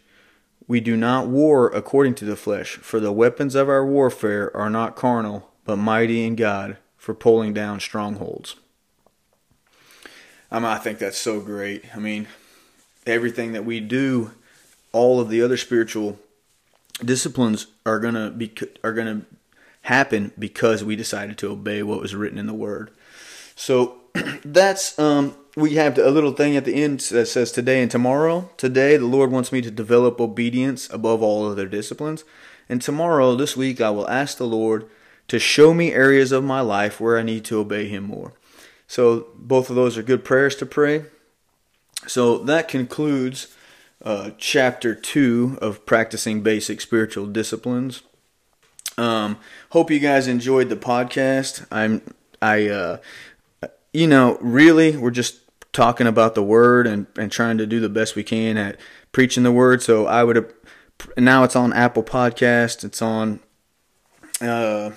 we 0.66 0.80
do 0.80 0.96
not 0.96 1.28
war 1.28 1.68
according 1.68 2.14
to 2.16 2.24
the 2.24 2.36
flesh, 2.36 2.76
for 2.76 2.98
the 2.98 3.12
weapons 3.12 3.54
of 3.54 3.68
our 3.68 3.84
warfare 3.84 4.54
are 4.56 4.70
not 4.70 4.96
carnal, 4.96 5.50
but 5.64 5.76
mighty 5.76 6.24
in 6.24 6.36
God 6.36 6.78
for 6.96 7.14
pulling 7.14 7.52
down 7.52 7.80
strongholds. 7.80 8.56
I 10.50 10.58
mean, 10.58 10.64
I 10.66 10.78
think 10.78 10.98
that's 10.98 11.18
so 11.18 11.40
great. 11.40 11.84
I 11.94 11.98
mean, 11.98 12.28
everything 13.06 13.52
that 13.52 13.64
we 13.64 13.80
do, 13.80 14.32
all 14.92 15.20
of 15.20 15.28
the 15.28 15.42
other 15.42 15.56
spiritual 15.56 16.18
disciplines 17.04 17.66
are 17.84 17.98
gonna 17.98 18.30
be 18.30 18.52
are 18.82 18.92
gonna 18.92 19.22
happen 19.84 20.32
because 20.38 20.82
we 20.82 20.96
decided 20.96 21.38
to 21.38 21.50
obey 21.50 21.82
what 21.82 22.00
was 22.00 22.14
written 22.14 22.38
in 22.38 22.46
the 22.46 22.54
Word. 22.54 22.90
So 23.54 24.00
that's 24.44 24.98
um, 24.98 25.36
we 25.56 25.74
have 25.74 25.98
a 25.98 26.10
little 26.10 26.32
thing 26.32 26.56
at 26.56 26.64
the 26.64 26.74
end 26.74 27.00
that 27.00 27.26
says 27.26 27.52
today 27.52 27.82
and 27.82 27.90
tomorrow. 27.90 28.50
Today, 28.56 28.96
the 28.96 29.06
Lord 29.06 29.30
wants 29.30 29.52
me 29.52 29.60
to 29.60 29.70
develop 29.70 30.20
obedience 30.20 30.88
above 30.92 31.22
all 31.22 31.48
other 31.48 31.66
disciplines. 31.66 32.24
And 32.68 32.80
tomorrow, 32.80 33.36
this 33.36 33.56
week, 33.56 33.80
I 33.80 33.90
will 33.90 34.08
ask 34.08 34.38
the 34.38 34.46
Lord 34.46 34.88
to 35.28 35.38
show 35.38 35.74
me 35.74 35.92
areas 35.92 36.32
of 36.32 36.44
my 36.44 36.60
life 36.60 37.00
where 37.00 37.18
I 37.18 37.22
need 37.22 37.44
to 37.46 37.58
obey 37.58 37.88
Him 37.88 38.04
more. 38.04 38.32
So, 38.86 39.28
both 39.36 39.70
of 39.70 39.76
those 39.76 39.96
are 39.96 40.02
good 40.02 40.24
prayers 40.24 40.56
to 40.56 40.66
pray. 40.66 41.04
So, 42.06 42.38
that 42.38 42.68
concludes 42.68 43.54
uh, 44.02 44.30
chapter 44.38 44.94
2 44.94 45.58
of 45.60 45.86
Practicing 45.86 46.42
Basic 46.42 46.80
Spiritual 46.80 47.26
Disciplines. 47.26 48.02
Um, 48.96 49.38
hope 49.70 49.90
you 49.90 49.98
guys 49.98 50.28
enjoyed 50.28 50.68
the 50.68 50.76
podcast. 50.76 51.66
I'm 51.70 52.02
I 52.40 52.68
uh, 52.68 52.98
you 53.92 54.06
know 54.06 54.38
really 54.40 54.96
we're 54.96 55.10
just 55.10 55.40
talking 55.72 56.06
about 56.06 56.34
the 56.34 56.42
word 56.42 56.86
and 56.86 57.06
and 57.18 57.30
trying 57.30 57.58
to 57.58 57.66
do 57.66 57.80
the 57.80 57.88
best 57.88 58.14
we 58.14 58.22
can 58.22 58.56
at 58.56 58.78
preaching 59.12 59.42
the 59.42 59.52
word. 59.52 59.82
So 59.82 60.06
I 60.06 60.24
would 60.24 60.52
now 61.16 61.44
it's 61.44 61.56
on 61.56 61.72
Apple 61.72 62.04
Podcast. 62.04 62.84
It's 62.84 63.02
on 63.02 63.40
uh 64.40 64.90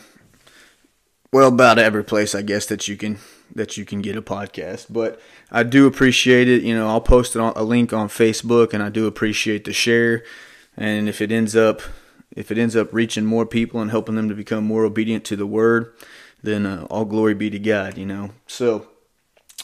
well 1.31 1.49
about 1.49 1.77
every 1.77 2.03
place 2.03 2.33
I 2.33 2.41
guess 2.41 2.65
that 2.67 2.87
you 2.87 2.97
can 2.97 3.19
that 3.53 3.77
you 3.77 3.85
can 3.85 4.01
get 4.01 4.15
a 4.15 4.21
podcast. 4.21 4.87
But 4.89 5.19
I 5.51 5.63
do 5.63 5.87
appreciate 5.87 6.47
it. 6.47 6.63
You 6.63 6.75
know, 6.75 6.87
I'll 6.87 7.01
post 7.01 7.35
on 7.35 7.53
a 7.55 7.63
link 7.63 7.93
on 7.93 8.07
Facebook, 8.07 8.73
and 8.73 8.83
I 8.83 8.89
do 8.89 9.07
appreciate 9.07 9.65
the 9.65 9.73
share. 9.73 10.23
And 10.75 11.09
if 11.09 11.21
it 11.21 11.31
ends 11.31 11.55
up 11.55 11.81
if 12.37 12.51
it 12.51 12.57
ends 12.59 12.75
up 12.75 12.93
reaching 12.93 13.25
more 13.25 13.47
people 13.47 13.81
and 13.81 13.89
helping 13.89 14.13
them 14.13 14.29
to 14.29 14.35
become 14.35 14.63
more 14.63 14.85
obedient 14.85 15.25
to 15.25 15.35
the 15.35 15.47
word, 15.47 15.91
then 16.43 16.67
uh, 16.67 16.85
all 16.87 17.03
glory 17.03 17.33
be 17.33 17.49
to 17.49 17.57
God, 17.57 17.97
you 17.97 18.05
know. 18.05 18.29
So, 18.45 18.87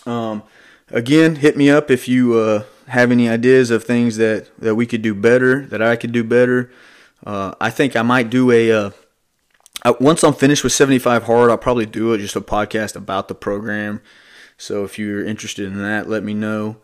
um, 0.07 0.41
again, 0.89 1.35
hit 1.35 1.55
me 1.55 1.69
up 1.69 1.91
if 1.91 2.07
you 2.07 2.33
uh, 2.33 2.63
have 2.87 3.11
any 3.11 3.29
ideas 3.29 3.69
of 3.69 3.83
things 3.83 4.17
that, 4.17 4.49
that 4.57 4.73
we 4.73 4.87
could 4.87 5.03
do 5.03 5.13
better, 5.13 5.67
that 5.67 5.83
I 5.83 5.95
could 5.95 6.11
do 6.11 6.23
better. 6.23 6.71
Uh, 7.23 7.53
I 7.61 7.69
think 7.69 7.95
I 7.95 8.01
might 8.01 8.31
do 8.31 8.49
a. 8.49 8.71
Uh, 8.71 8.91
once 9.99 10.23
I'm 10.23 10.33
finished 10.33 10.63
with 10.63 10.73
75 10.73 11.23
Hard, 11.23 11.51
I'll 11.51 11.57
probably 11.59 11.85
do 11.85 12.13
it 12.13 12.19
just 12.19 12.35
a 12.35 12.41
podcast 12.41 12.95
about 12.95 13.27
the 13.27 13.35
program. 13.35 14.01
So 14.57 14.83
if 14.83 14.97
you're 14.97 15.23
interested 15.23 15.67
in 15.67 15.77
that, 15.77 16.09
let 16.09 16.23
me 16.23 16.33
know. 16.33 16.77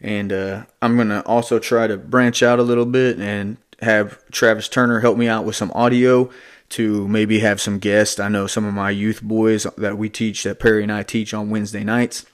And 0.00 0.32
uh, 0.32 0.66
I'm 0.80 0.96
going 0.96 1.08
to 1.08 1.24
also 1.26 1.58
try 1.58 1.88
to 1.88 1.96
branch 1.96 2.42
out 2.42 2.58
a 2.60 2.62
little 2.62 2.86
bit 2.86 3.18
and 3.18 3.56
have 3.82 4.18
Travis 4.30 4.68
Turner 4.68 5.00
help 5.00 5.18
me 5.18 5.28
out 5.28 5.44
with 5.44 5.56
some 5.56 5.72
audio 5.74 6.30
to 6.70 7.06
maybe 7.08 7.40
have 7.40 7.60
some 7.60 7.78
guests. 7.78 8.18
I 8.18 8.28
know 8.28 8.46
some 8.46 8.64
of 8.64 8.72
my 8.72 8.90
youth 8.90 9.22
boys 9.22 9.66
that 9.76 9.98
we 9.98 10.08
teach, 10.08 10.44
that 10.44 10.58
Perry 10.58 10.82
and 10.82 10.92
I 10.92 11.02
teach 11.02 11.34
on 11.34 11.50
Wednesday 11.50 11.84
nights, 11.84 12.24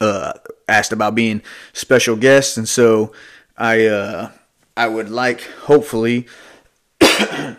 uh, 0.00 0.34
asked 0.68 0.92
about 0.92 1.14
being 1.14 1.42
special 1.72 2.14
guests, 2.14 2.56
and 2.56 2.68
so 2.68 3.12
I 3.56 3.86
uh, 3.86 4.30
I 4.76 4.86
would 4.86 5.10
like 5.10 5.42
hopefully 5.62 6.26
to 7.00 7.56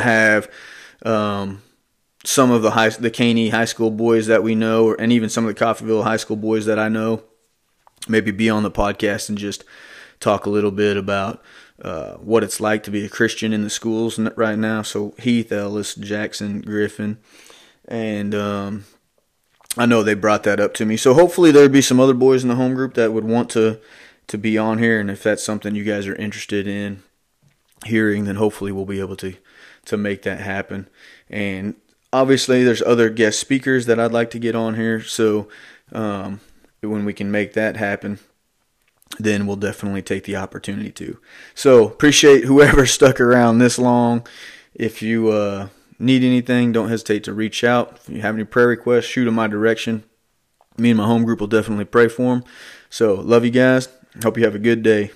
have 0.00 0.50
um, 1.04 1.62
some 2.24 2.50
of 2.50 2.62
the 2.62 2.72
high 2.72 2.90
the 2.90 3.10
Caney 3.10 3.48
high 3.48 3.64
school 3.64 3.90
boys 3.90 4.26
that 4.26 4.42
we 4.42 4.54
know, 4.54 4.94
and 4.94 5.10
even 5.10 5.28
some 5.28 5.46
of 5.46 5.54
the 5.54 5.64
Coffeyville 5.64 6.04
high 6.04 6.18
school 6.18 6.36
boys 6.36 6.66
that 6.66 6.78
I 6.78 6.88
know, 6.88 7.24
maybe 8.08 8.30
be 8.30 8.48
on 8.48 8.62
the 8.62 8.70
podcast 8.70 9.28
and 9.28 9.38
just 9.38 9.64
talk 10.20 10.46
a 10.46 10.50
little 10.50 10.70
bit 10.70 10.96
about 10.96 11.42
uh, 11.82 12.14
what 12.14 12.44
it's 12.44 12.60
like 12.60 12.82
to 12.84 12.90
be 12.90 13.04
a 13.04 13.08
Christian 13.08 13.52
in 13.52 13.62
the 13.62 13.70
schools 13.70 14.18
right 14.18 14.58
now. 14.58 14.82
So 14.82 15.14
Heath, 15.18 15.50
Ellis, 15.50 15.94
Jackson, 15.94 16.60
Griffin, 16.60 17.18
and 17.86 18.34
um, 18.34 18.84
I 19.76 19.86
know 19.86 20.02
they 20.02 20.14
brought 20.14 20.44
that 20.44 20.60
up 20.60 20.74
to 20.74 20.86
me. 20.86 20.96
So 20.96 21.14
hopefully 21.14 21.50
there'd 21.50 21.72
be 21.72 21.82
some 21.82 22.00
other 22.00 22.14
boys 22.14 22.42
in 22.42 22.48
the 22.48 22.54
home 22.54 22.74
group 22.74 22.94
that 22.94 23.12
would 23.12 23.24
want 23.24 23.50
to 23.50 23.80
to 24.26 24.38
be 24.38 24.56
on 24.56 24.78
here, 24.78 25.00
and 25.00 25.10
if 25.10 25.22
that's 25.22 25.44
something 25.44 25.74
you 25.74 25.84
guys 25.84 26.06
are 26.06 26.16
interested 26.16 26.66
in 26.66 27.02
hearing, 27.84 28.24
then 28.24 28.36
hopefully 28.36 28.72
we'll 28.72 28.86
be 28.86 29.00
able 29.00 29.16
to 29.16 29.34
to 29.84 29.96
make 29.96 30.22
that 30.22 30.40
happen. 30.40 30.88
And 31.28 31.74
obviously, 32.12 32.64
there's 32.64 32.82
other 32.82 33.10
guest 33.10 33.38
speakers 33.38 33.86
that 33.86 34.00
I'd 34.00 34.12
like 34.12 34.30
to 34.30 34.38
get 34.38 34.54
on 34.54 34.76
here. 34.76 35.02
So 35.02 35.48
um, 35.92 36.40
when 36.80 37.04
we 37.04 37.12
can 37.12 37.30
make 37.30 37.52
that 37.54 37.76
happen, 37.76 38.18
then 39.18 39.46
we'll 39.46 39.56
definitely 39.56 40.02
take 40.02 40.24
the 40.24 40.36
opportunity 40.36 40.90
to. 40.92 41.18
So 41.54 41.88
appreciate 41.88 42.44
whoever 42.44 42.86
stuck 42.86 43.20
around 43.20 43.58
this 43.58 43.78
long. 43.78 44.26
If 44.74 45.02
you 45.02 45.28
uh, 45.28 45.68
need 45.98 46.24
anything, 46.24 46.72
don't 46.72 46.88
hesitate 46.88 47.24
to 47.24 47.32
reach 47.32 47.64
out. 47.64 47.96
If 47.96 48.08
you 48.08 48.20
have 48.22 48.34
any 48.34 48.44
prayer 48.44 48.68
requests, 48.68 49.06
shoot 49.06 49.24
them 49.24 49.34
my 49.34 49.46
direction. 49.46 50.04
Me 50.76 50.90
and 50.90 50.98
my 50.98 51.06
home 51.06 51.24
group 51.24 51.40
will 51.40 51.46
definitely 51.46 51.84
pray 51.84 52.08
for 52.08 52.34
them. 52.34 52.44
So 52.90 53.14
love 53.14 53.44
you 53.44 53.50
guys. 53.50 53.88
Hope 54.22 54.36
you 54.36 54.44
have 54.44 54.54
a 54.54 54.60
good 54.60 54.82
day. 54.82 55.12